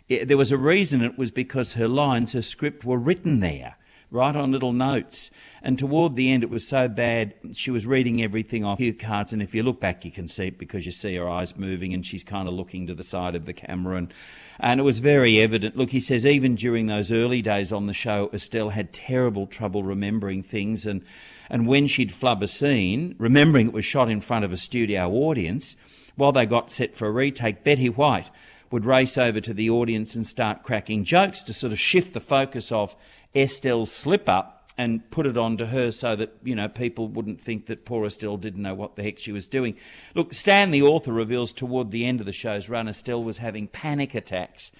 it, 0.08 0.28
there 0.28 0.36
was 0.36 0.52
a 0.52 0.58
reason. 0.58 1.02
It 1.02 1.18
was 1.18 1.30
because 1.30 1.74
her 1.74 1.88
lines, 1.88 2.32
her 2.32 2.42
script 2.42 2.84
were 2.84 2.98
written 2.98 3.40
there, 3.40 3.76
right 4.10 4.36
on 4.36 4.52
little 4.52 4.72
notes. 4.72 5.30
And 5.62 5.78
toward 5.78 6.14
the 6.14 6.30
end, 6.30 6.42
it 6.42 6.50
was 6.50 6.66
so 6.66 6.88
bad, 6.88 7.34
she 7.54 7.70
was 7.70 7.86
reading 7.86 8.22
everything 8.22 8.64
off 8.64 8.78
cue 8.78 8.92
cards. 8.92 9.32
And 9.32 9.40
if 9.40 9.54
you 9.54 9.62
look 9.62 9.80
back, 9.80 10.04
you 10.04 10.10
can 10.10 10.28
see 10.28 10.48
it 10.48 10.58
because 10.58 10.84
you 10.84 10.92
see 10.92 11.16
her 11.16 11.28
eyes 11.28 11.56
moving 11.56 11.94
and 11.94 12.04
she's 12.04 12.22
kind 12.22 12.46
of 12.46 12.54
looking 12.54 12.86
to 12.86 12.94
the 12.94 13.02
side 13.02 13.34
of 13.34 13.46
the 13.46 13.54
camera. 13.54 13.96
And, 13.96 14.12
and 14.60 14.78
it 14.78 14.84
was 14.84 14.98
very 14.98 15.40
evident. 15.40 15.76
Look, 15.76 15.90
he 15.90 16.00
says, 16.00 16.26
even 16.26 16.54
during 16.54 16.86
those 16.86 17.10
early 17.10 17.40
days 17.40 17.72
on 17.72 17.86
the 17.86 17.94
show, 17.94 18.30
Estelle 18.34 18.70
had 18.70 18.92
terrible 18.92 19.46
trouble 19.46 19.82
remembering 19.82 20.42
things. 20.42 20.84
And, 20.84 21.02
and 21.48 21.66
when 21.66 21.86
she'd 21.86 22.12
flub 22.12 22.42
a 22.42 22.48
scene, 22.48 23.14
remembering 23.18 23.68
it 23.68 23.72
was 23.72 23.86
shot 23.86 24.10
in 24.10 24.20
front 24.20 24.44
of 24.44 24.52
a 24.52 24.58
studio 24.58 25.10
audience, 25.10 25.76
while 26.16 26.30
they 26.30 26.46
got 26.46 26.70
set 26.70 26.94
for 26.94 27.08
a 27.08 27.10
retake, 27.10 27.64
Betty 27.64 27.88
White 27.88 28.30
would 28.74 28.84
race 28.84 29.16
over 29.16 29.40
to 29.40 29.54
the 29.54 29.70
audience 29.70 30.16
and 30.16 30.26
start 30.26 30.64
cracking 30.64 31.04
jokes 31.04 31.44
to 31.44 31.52
sort 31.52 31.72
of 31.72 31.78
shift 31.78 32.12
the 32.12 32.18
focus 32.18 32.72
of 32.72 32.96
Estelle's 33.32 33.92
slip 33.92 34.28
up 34.28 34.68
and 34.76 35.08
put 35.12 35.26
it 35.26 35.36
onto 35.36 35.66
her 35.66 35.92
so 35.92 36.16
that, 36.16 36.34
you 36.42 36.56
know, 36.56 36.68
people 36.68 37.06
wouldn't 37.06 37.40
think 37.40 37.66
that 37.66 37.84
poor 37.84 38.04
Estelle 38.04 38.36
didn't 38.36 38.62
know 38.62 38.74
what 38.74 38.96
the 38.96 39.04
heck 39.04 39.16
she 39.16 39.30
was 39.30 39.46
doing. 39.46 39.76
Look, 40.16 40.34
Stan, 40.34 40.72
the 40.72 40.82
author, 40.82 41.12
reveals 41.12 41.52
toward 41.52 41.92
the 41.92 42.04
end 42.04 42.18
of 42.18 42.26
the 42.26 42.32
show's 42.32 42.68
run, 42.68 42.88
Estelle 42.88 43.22
was 43.22 43.38
having 43.38 43.68
panic 43.68 44.12
attacks 44.12 44.72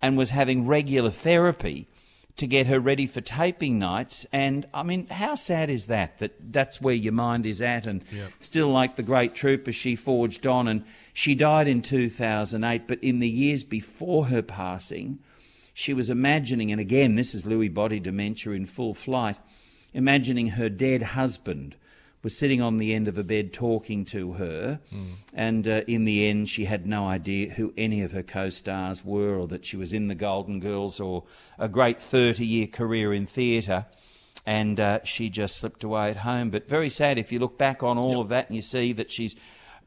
and 0.00 0.16
was 0.16 0.30
having 0.30 0.66
regular 0.66 1.10
therapy 1.10 1.88
to 2.36 2.46
get 2.46 2.66
her 2.66 2.80
ready 2.80 3.06
for 3.06 3.20
taping 3.20 3.78
nights. 3.78 4.26
And 4.32 4.66
I 4.72 4.82
mean, 4.82 5.06
how 5.08 5.34
sad 5.34 5.70
is 5.70 5.86
that? 5.88 6.18
That 6.18 6.52
that's 6.52 6.80
where 6.80 6.94
your 6.94 7.12
mind 7.12 7.46
is 7.46 7.60
at, 7.60 7.86
and 7.86 8.04
yep. 8.10 8.30
still 8.38 8.68
like 8.68 8.96
the 8.96 9.02
great 9.02 9.34
trooper, 9.34 9.72
she 9.72 9.96
forged 9.96 10.46
on. 10.46 10.68
And 10.68 10.84
she 11.12 11.34
died 11.34 11.68
in 11.68 11.82
2008, 11.82 12.88
but 12.88 13.02
in 13.02 13.20
the 13.20 13.28
years 13.28 13.64
before 13.64 14.26
her 14.26 14.42
passing, 14.42 15.18
she 15.74 15.94
was 15.94 16.10
imagining, 16.10 16.70
and 16.70 16.80
again, 16.80 17.16
this 17.16 17.34
is 17.34 17.46
Lewy 17.46 17.72
body 17.72 18.00
dementia 18.00 18.52
in 18.52 18.66
full 18.66 18.94
flight, 18.94 19.38
imagining 19.94 20.48
her 20.48 20.68
dead 20.68 21.02
husband 21.02 21.76
was 22.22 22.36
sitting 22.36 22.62
on 22.62 22.76
the 22.76 22.94
end 22.94 23.08
of 23.08 23.18
a 23.18 23.24
bed 23.24 23.52
talking 23.52 24.04
to 24.06 24.34
her. 24.34 24.80
Mm. 24.94 25.14
And 25.34 25.68
uh, 25.68 25.82
in 25.88 26.04
the 26.04 26.28
end, 26.28 26.48
she 26.48 26.66
had 26.66 26.86
no 26.86 27.06
idea 27.06 27.50
who 27.50 27.74
any 27.76 28.02
of 28.02 28.12
her 28.12 28.22
co 28.22 28.48
stars 28.48 29.04
were 29.04 29.34
or 29.34 29.48
that 29.48 29.64
she 29.64 29.76
was 29.76 29.92
in 29.92 30.08
the 30.08 30.14
Golden 30.14 30.60
Girls 30.60 31.00
or 31.00 31.24
a 31.58 31.68
great 31.68 32.00
30 32.00 32.46
year 32.46 32.66
career 32.66 33.12
in 33.12 33.26
theatre. 33.26 33.86
And 34.46 34.78
uh, 34.80 35.00
she 35.04 35.30
just 35.30 35.56
slipped 35.58 35.84
away 35.84 36.10
at 36.10 36.18
home. 36.18 36.50
But 36.50 36.68
very 36.68 36.88
sad 36.88 37.18
if 37.18 37.32
you 37.32 37.38
look 37.38 37.58
back 37.58 37.82
on 37.82 37.98
all 37.98 38.12
yep. 38.12 38.20
of 38.20 38.28
that 38.30 38.46
and 38.48 38.56
you 38.56 38.62
see 38.62 38.92
that 38.92 39.10
she's 39.10 39.36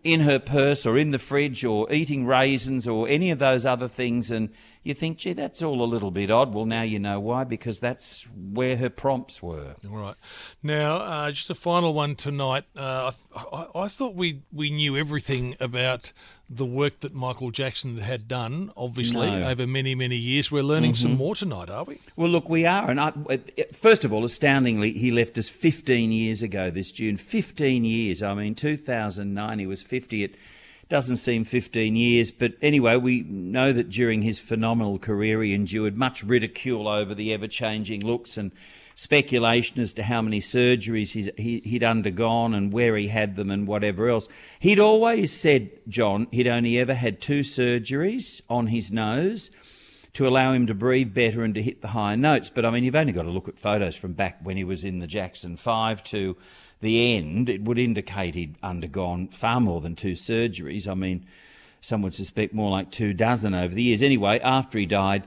in 0.03 0.21
her 0.21 0.39
purse 0.39 0.85
or 0.85 0.97
in 0.97 1.11
the 1.11 1.19
fridge 1.19 1.65
or 1.65 1.91
eating 1.91 2.25
raisins 2.25 2.87
or 2.87 3.07
any 3.07 3.31
of 3.31 3.39
those 3.39 3.65
other 3.65 3.87
things. 3.87 4.29
And 4.29 4.49
you 4.85 4.93
think, 4.93 5.17
gee, 5.17 5.33
that's 5.33 5.63
all 5.63 5.81
a 5.81 5.83
little 5.83 6.11
bit 6.11 6.29
odd. 6.29 6.53
Well, 6.53 6.65
now 6.65 6.83
you 6.83 6.99
know 6.99 7.19
why, 7.19 7.43
because 7.43 7.79
that's 7.79 8.27
where 8.35 8.77
her 8.77 8.89
prompts 8.89 9.41
were. 9.41 9.73
All 9.89 9.97
right. 9.97 10.15
Now, 10.61 10.97
uh, 10.97 11.31
just 11.31 11.49
a 11.49 11.55
final 11.55 11.91
one 11.95 12.15
tonight. 12.15 12.65
Uh, 12.77 13.11
I, 13.35 13.65
I, 13.73 13.87
thought 13.87 14.13
we, 14.13 14.43
we 14.53 14.69
knew 14.69 14.95
everything 14.95 15.55
about 15.59 16.13
the 16.47 16.67
work 16.67 16.99
that 16.99 17.15
Michael 17.15 17.49
Jackson 17.49 17.97
had 17.97 18.27
done, 18.27 18.71
obviously, 18.77 19.31
no. 19.31 19.49
over 19.49 19.65
many, 19.65 19.95
many 19.95 20.17
years. 20.17 20.51
We're 20.51 20.61
learning 20.61 20.93
mm-hmm. 20.93 21.01
some 21.01 21.17
more 21.17 21.33
tonight, 21.33 21.71
are 21.71 21.83
we? 21.83 21.99
Well, 22.15 22.29
look, 22.29 22.47
we 22.47 22.67
are. 22.67 22.91
And 22.91 22.99
I, 22.99 23.11
first 23.73 24.05
of 24.05 24.13
all, 24.13 24.23
astoundingly, 24.23 24.91
he 24.91 25.09
left 25.09 25.39
us 25.39 25.49
15 25.49 26.11
years 26.11 26.43
ago 26.43 26.69
this 26.69 26.91
June. 26.91 27.17
15 27.17 27.83
years. 27.83 28.21
I 28.21 28.35
mean, 28.35 28.53
2009, 28.53 29.57
he 29.57 29.65
was 29.65 29.81
50 29.81 30.23
at 30.25 30.31
doesn't 30.89 31.17
seem 31.17 31.43
15 31.43 31.95
years, 31.95 32.31
but 32.31 32.53
anyway, 32.61 32.95
we 32.95 33.21
know 33.21 33.73
that 33.73 33.89
during 33.89 34.21
his 34.21 34.39
phenomenal 34.39 34.99
career 34.99 35.41
he 35.41 35.53
endured 35.53 35.97
much 35.97 36.23
ridicule 36.23 36.87
over 36.87 37.15
the 37.15 37.33
ever 37.33 37.47
changing 37.47 38.01
looks 38.01 38.37
and 38.37 38.51
speculation 38.95 39.81
as 39.81 39.93
to 39.93 40.03
how 40.03 40.21
many 40.21 40.39
surgeries 40.39 41.29
he, 41.37 41.59
he'd 41.65 41.83
undergone 41.83 42.53
and 42.53 42.71
where 42.71 42.95
he 42.95 43.09
had 43.09 43.35
them 43.35 43.51
and 43.51 43.67
whatever 43.67 44.09
else. 44.09 44.27
He'd 44.59 44.79
always 44.79 45.33
said, 45.33 45.69
John, 45.87 46.27
he'd 46.31 46.47
only 46.47 46.79
ever 46.79 46.93
had 46.93 47.21
two 47.21 47.41
surgeries 47.41 48.41
on 48.49 48.67
his 48.67 48.91
nose 48.91 49.51
to 50.13 50.27
allow 50.27 50.53
him 50.53 50.65
to 50.65 50.73
breathe 50.73 51.13
better 51.13 51.43
and 51.43 51.53
to 51.55 51.61
hit 51.61 51.81
the 51.81 51.89
higher 51.89 52.15
notes. 52.15 52.49
But 52.49 52.63
I 52.63 52.69
mean, 52.69 52.85
you've 52.85 52.95
only 52.95 53.11
got 53.11 53.23
to 53.23 53.29
look 53.29 53.49
at 53.49 53.59
photos 53.59 53.97
from 53.97 54.13
back 54.13 54.39
when 54.41 54.55
he 54.55 54.63
was 54.63 54.85
in 54.85 54.99
the 54.99 55.07
Jackson 55.07 55.57
5 55.57 56.03
to 56.05 56.37
the 56.81 57.15
end, 57.15 57.49
it 57.49 57.61
would 57.63 57.79
indicate 57.79 58.35
he'd 58.35 58.55
undergone 58.61 59.27
far 59.27 59.59
more 59.59 59.81
than 59.81 59.95
two 59.95 60.13
surgeries. 60.13 60.87
I 60.87 60.93
mean, 60.93 61.25
some 61.81 62.01
would 62.01 62.13
suspect 62.13 62.53
more 62.53 62.71
like 62.71 62.91
two 62.91 63.13
dozen 63.13 63.53
over 63.53 63.73
the 63.73 63.83
years. 63.83 64.01
Anyway, 64.01 64.39
after 64.39 64.77
he 64.77 64.85
died, 64.85 65.25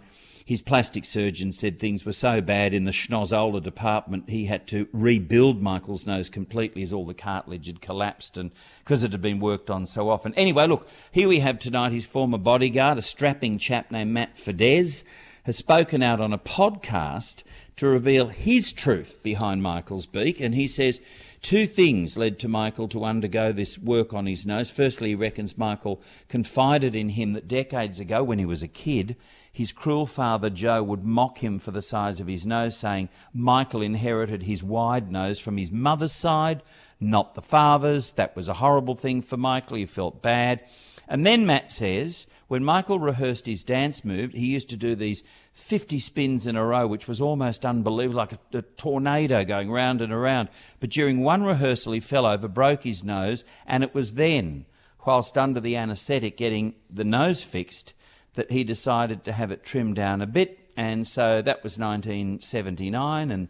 his 0.49 0.63
plastic 0.63 1.05
surgeon 1.05 1.53
said 1.53 1.79
things 1.79 2.07
were 2.07 2.13
so 2.13 2.41
bad 2.41 2.73
in 2.73 2.85
the 2.85 2.91
schnozola 2.91 3.63
department 3.63 4.31
he 4.31 4.47
had 4.47 4.67
to 4.67 4.89
rebuild 4.95 5.61
Michael's 5.61 6.07
nose 6.07 6.31
completely 6.31 6.81
as 6.81 6.91
all 6.91 7.05
the 7.05 7.13
cartilage 7.13 7.67
had 7.67 7.83
collapsed 7.83 8.39
and 8.39 8.51
because 8.79 9.05
it 9.05 9.13
had 9.13 9.21
been 9.21 9.41
worked 9.41 9.71
on 9.71 9.85
so 9.85 10.09
often. 10.09 10.33
Anyway, 10.37 10.67
look, 10.67 10.89
here 11.13 11.29
we 11.29 11.41
have 11.41 11.59
tonight 11.59 11.93
his 11.93 12.07
former 12.07 12.39
bodyguard, 12.39 12.97
a 12.97 13.03
strapping 13.03 13.59
chap 13.59 13.91
named 13.91 14.11
Matt 14.11 14.39
Fiddes, 14.39 15.05
has 15.45 15.59
spoken 15.59 16.03
out 16.03 16.19
on 16.19 16.33
a 16.33 16.39
podcast 16.39 17.43
to 17.77 17.87
reveal 17.87 18.29
his 18.29 18.73
truth 18.73 19.23
behind 19.23 19.63
Michael's 19.63 20.07
beak, 20.07 20.41
and 20.41 20.55
he 20.55 20.67
says 20.67 21.03
Two 21.41 21.67
things 21.67 22.17
led 22.17 22.39
to 22.41 22.49
Michael 22.49 22.89
to 22.89 23.05
undergo 23.05 23.53
this 23.53 23.79
work 23.79 24.13
on 24.13 24.27
his 24.27 24.45
nose. 24.45 24.71
Firstly, 24.71 25.11
he 25.11 25.15
reckons 25.15 25.57
Michael 25.57 26.03
confided 26.29 26.95
in 26.95 27.11
him 27.11 27.33
that 27.33 27.49
decades 27.49 28.01
ago, 28.01 28.23
when 28.25 28.39
he 28.39 28.45
was 28.45 28.63
a 28.63 28.69
kid, 28.69 29.17
his 29.51 29.73
cruel 29.73 30.07
father 30.07 30.51
Joe 30.51 30.83
would 30.83 31.05
mock 31.05 31.39
him 31.39 31.59
for 31.59 31.71
the 31.71 31.83
size 31.83 32.21
of 32.21 32.27
his 32.27 32.47
nose, 32.47 32.77
saying 32.77 33.09
Michael 33.33 33.83
inherited 33.83 34.43
his 34.45 34.63
wide 34.63 35.11
nose 35.11 35.41
from 35.41 35.57
his 35.57 35.73
mother's 35.73 36.13
side, 36.13 36.63
not 37.01 37.35
the 37.35 37.43
father's. 37.43 38.13
That 38.13 38.37
was 38.37 38.49
a 38.49 38.55
horrible 38.55 38.95
thing 38.95 39.23
for 39.23 39.37
Michael. 39.37 39.77
He 39.77 39.87
felt 39.87 40.23
bad. 40.23 40.65
And 41.09 41.27
then 41.27 41.47
Matt 41.47 41.71
says, 41.71 42.27
when 42.49 42.65
Michael 42.65 42.99
rehearsed 42.99 43.47
his 43.47 43.63
dance 43.63 44.05
move, 44.05 44.33
he 44.33 44.47
used 44.47 44.71
to 44.71 44.77
do 44.77 44.95
these 44.95 45.23
50 45.53 45.99
spins 45.99 46.47
in 46.47 46.57
a 46.57 46.65
row, 46.65 46.87
which 46.87 47.07
was 47.07 47.21
almost 47.21 47.67
unbelievable, 47.67 48.17
like 48.17 48.33
a, 48.33 48.39
a, 48.59 48.63
tornado 48.63 49.45
going 49.45 49.71
round 49.71 50.01
and 50.01 50.13
around. 50.13 50.49
But 50.81 50.91
during 50.91 51.23
one 51.23 51.43
rehearsal, 51.43 51.93
he 51.93 52.01
fell 52.01 52.25
over, 52.25 52.49
broke 52.49 52.85
his 52.85 53.05
nose, 53.05 53.45
and 53.67 53.85
it 53.85 53.95
was 53.95 54.15
then, 54.15 54.65
whilst 55.07 55.37
under 55.37 55.61
the 55.61 55.77
anaesthetic 55.77 56.39
getting 56.39 56.75
the 56.89 57.05
nose 57.05 57.43
fixed, 57.43 57.93
that 58.33 58.51
he 58.51 58.65
decided 58.65 59.25
to 59.25 59.33
have 59.33 59.51
it 59.51 59.63
trimmed 59.63 59.97
down 59.97 60.23
a 60.23 60.27
bit. 60.27 60.71
And 60.75 61.07
so 61.07 61.43
that 61.43 61.63
was 61.63 61.79
1979, 61.79 63.31
and 63.31 63.49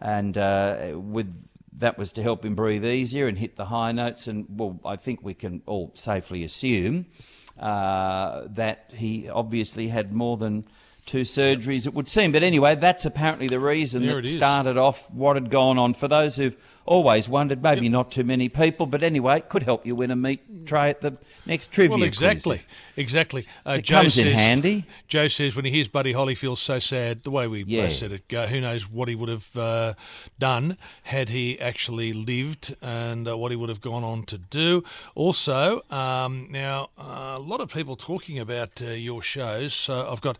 and 0.00 0.38
uh, 0.38 0.92
with 0.94 1.48
that 1.72 1.98
was 1.98 2.12
to 2.14 2.22
help 2.22 2.44
him 2.44 2.54
breathe 2.54 2.84
easier 2.84 3.26
and 3.26 3.38
hit 3.38 3.56
the 3.56 3.66
high 3.66 3.92
notes. 3.92 4.26
And 4.26 4.46
well, 4.48 4.80
I 4.84 4.96
think 4.96 5.20
we 5.22 5.34
can 5.34 5.62
all 5.66 5.90
safely 5.94 6.44
assume 6.44 7.06
uh, 7.58 8.42
that 8.50 8.92
he 8.94 9.28
obviously 9.28 9.88
had 9.88 10.12
more 10.12 10.36
than 10.36 10.64
two 11.08 11.22
surgeries, 11.22 11.86
it 11.86 11.94
would 11.94 12.06
seem. 12.06 12.30
But 12.30 12.42
anyway, 12.44 12.76
that's 12.76 13.04
apparently 13.04 13.48
the 13.48 13.58
reason 13.58 14.06
There 14.06 14.22
that 14.22 14.28
started 14.28 14.76
off 14.76 15.10
what 15.10 15.34
had 15.34 15.50
gone 15.50 15.78
on. 15.78 15.94
For 15.94 16.06
those 16.06 16.36
who've 16.36 16.56
always 16.84 17.28
wondered, 17.28 17.62
maybe 17.62 17.88
not 17.88 18.10
too 18.10 18.24
many 18.24 18.48
people, 18.48 18.86
but 18.86 19.02
anyway, 19.02 19.38
it 19.38 19.48
could 19.48 19.62
help 19.64 19.84
you 19.84 19.94
win 19.94 20.10
a 20.10 20.16
meat 20.16 20.66
tray 20.66 20.88
at 20.90 21.00
the 21.00 21.16
next 21.44 21.70
trivia 21.70 21.96
Well, 21.96 22.02
exactly, 22.06 22.62
exactly. 22.96 23.46
Uh, 23.66 23.76
it 23.78 23.86
comes 23.86 24.16
in 24.16 24.28
handy. 24.28 24.84
Joe 25.06 25.28
says 25.28 25.54
when 25.56 25.64
he 25.64 25.70
hears 25.70 25.88
Buddy 25.88 26.12
Holly 26.12 26.34
feels 26.34 26.60
so 26.60 26.78
sad. 26.78 27.24
The 27.24 27.30
way 27.30 27.46
we 27.46 27.64
Yeah. 27.66 27.84
both 27.84 27.92
said 27.94 28.12
it, 28.12 28.32
uh, 28.32 28.46
who 28.46 28.60
knows 28.60 28.88
what 28.88 29.08
he 29.08 29.14
would 29.14 29.28
have 29.28 29.56
uh, 29.56 29.94
done 30.38 30.78
had 31.02 31.28
he 31.28 31.60
actually 31.60 32.12
lived, 32.12 32.74
and 32.80 33.28
uh, 33.28 33.36
what 33.36 33.50
he 33.50 33.56
would 33.56 33.68
have 33.68 33.80
gone 33.82 34.04
on 34.04 34.24
to 34.24 34.38
do. 34.38 34.82
Also, 35.14 35.82
um, 35.90 36.48
now 36.50 36.88
uh, 36.98 37.34
a 37.36 37.38
lot 37.38 37.60
of 37.60 37.70
people 37.72 37.96
talking 37.96 38.38
about 38.38 38.80
uh, 38.82 38.86
your 38.90 39.20
shows. 39.20 39.74
So 39.74 40.08
I've 40.10 40.20
got 40.22 40.38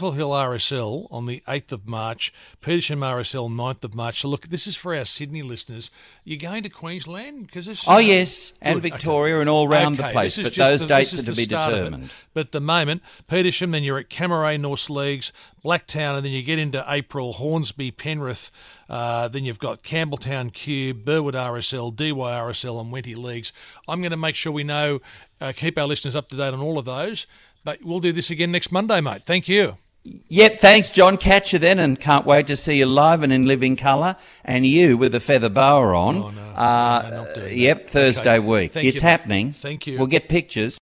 Castle 0.00 0.12
Hill 0.12 0.30
RSL 0.30 1.08
on 1.10 1.26
the 1.26 1.42
eighth 1.46 1.72
of 1.72 1.86
March, 1.86 2.32
Petersham 2.62 3.00
RSL 3.00 3.50
9th 3.50 3.84
of 3.84 3.94
March. 3.94 4.22
So 4.22 4.28
look, 4.28 4.48
this 4.48 4.66
is 4.66 4.74
for 4.74 4.96
our 4.96 5.04
Sydney 5.04 5.42
listeners. 5.42 5.90
You're 6.24 6.38
going 6.38 6.62
to 6.62 6.70
Queensland 6.70 7.44
because 7.48 7.66
this. 7.66 7.84
Oh, 7.86 7.98
yes, 7.98 8.54
and 8.62 8.80
Good, 8.80 8.86
okay. 8.86 8.94
Victoria 8.96 9.40
and 9.40 9.48
all 9.50 9.68
round 9.68 9.98
the 9.98 10.04
place, 10.04 10.38
but 10.38 10.54
those 10.54 10.80
the- 10.80 10.86
dates 10.86 11.18
are 11.18 11.22
to 11.22 11.34
be 11.34 11.44
start 11.44 11.74
of 11.74 11.78
it. 11.78 11.84
determined. 11.84 12.10
But 12.32 12.46
at 12.46 12.52
the 12.52 12.62
moment, 12.62 13.02
Petersham, 13.28 13.72
then 13.72 13.84
you're 13.84 13.98
at 13.98 14.08
Cammeray, 14.08 14.58
North 14.58 14.88
Leagues, 14.88 15.34
Blacktown, 15.62 16.16
and 16.16 16.24
then 16.24 16.32
you 16.32 16.42
get 16.42 16.58
into 16.58 16.82
April, 16.88 17.34
Hornsby, 17.34 17.90
Penrith. 17.90 18.50
Uh, 18.88 19.28
then 19.28 19.44
you've 19.44 19.58
got 19.58 19.82
Campbelltown 19.82 20.50
Cube, 20.54 21.04
Burwood 21.04 21.34
RSL, 21.34 21.94
DYRSL, 21.94 22.80
and 22.80 22.90
Wenty 22.90 23.14
Leagues. 23.14 23.52
I'm 23.86 24.00
going 24.00 24.12
to 24.12 24.16
make 24.16 24.34
sure 24.34 24.50
we 24.50 24.64
know, 24.64 25.02
uh, 25.42 25.52
keep 25.54 25.76
our 25.76 25.86
listeners 25.86 26.16
up 26.16 26.30
to 26.30 26.36
date 26.38 26.54
on 26.54 26.60
all 26.62 26.78
of 26.78 26.86
those. 26.86 27.26
But 27.64 27.82
we'll 27.84 28.00
do 28.00 28.12
this 28.12 28.30
again 28.30 28.50
next 28.50 28.72
Monday, 28.72 29.02
mate. 29.02 29.24
Thank 29.24 29.46
you. 29.46 29.76
Yep, 30.04 30.60
thanks, 30.60 30.88
John. 30.88 31.18
Catch 31.18 31.52
you 31.52 31.58
then, 31.58 31.78
and 31.78 32.00
can't 32.00 32.24
wait 32.24 32.46
to 32.46 32.56
see 32.56 32.78
you 32.78 32.86
live 32.86 33.22
and 33.22 33.30
in 33.32 33.44
living 33.46 33.76
colour, 33.76 34.16
and 34.44 34.66
you 34.66 34.96
with 34.96 35.14
a 35.14 35.20
feather 35.20 35.50
boa 35.50 35.94
on. 35.94 36.16
Oh, 36.16 36.28
no. 36.30 36.42
uh, 36.56 37.02
No, 37.10 37.16
not 37.24 37.34
doing 37.34 37.46
that. 37.48 37.56
yep, 37.56 37.90
Thursday 37.90 38.38
Okay. 38.38 38.46
week. 38.46 38.72
Thank 38.72 38.86
it's 38.86 39.02
you, 39.02 39.08
happening. 39.08 39.52
Thank 39.52 39.86
you. 39.86 39.98
We'll 39.98 40.06
get 40.06 40.28
pictures. 40.30 40.78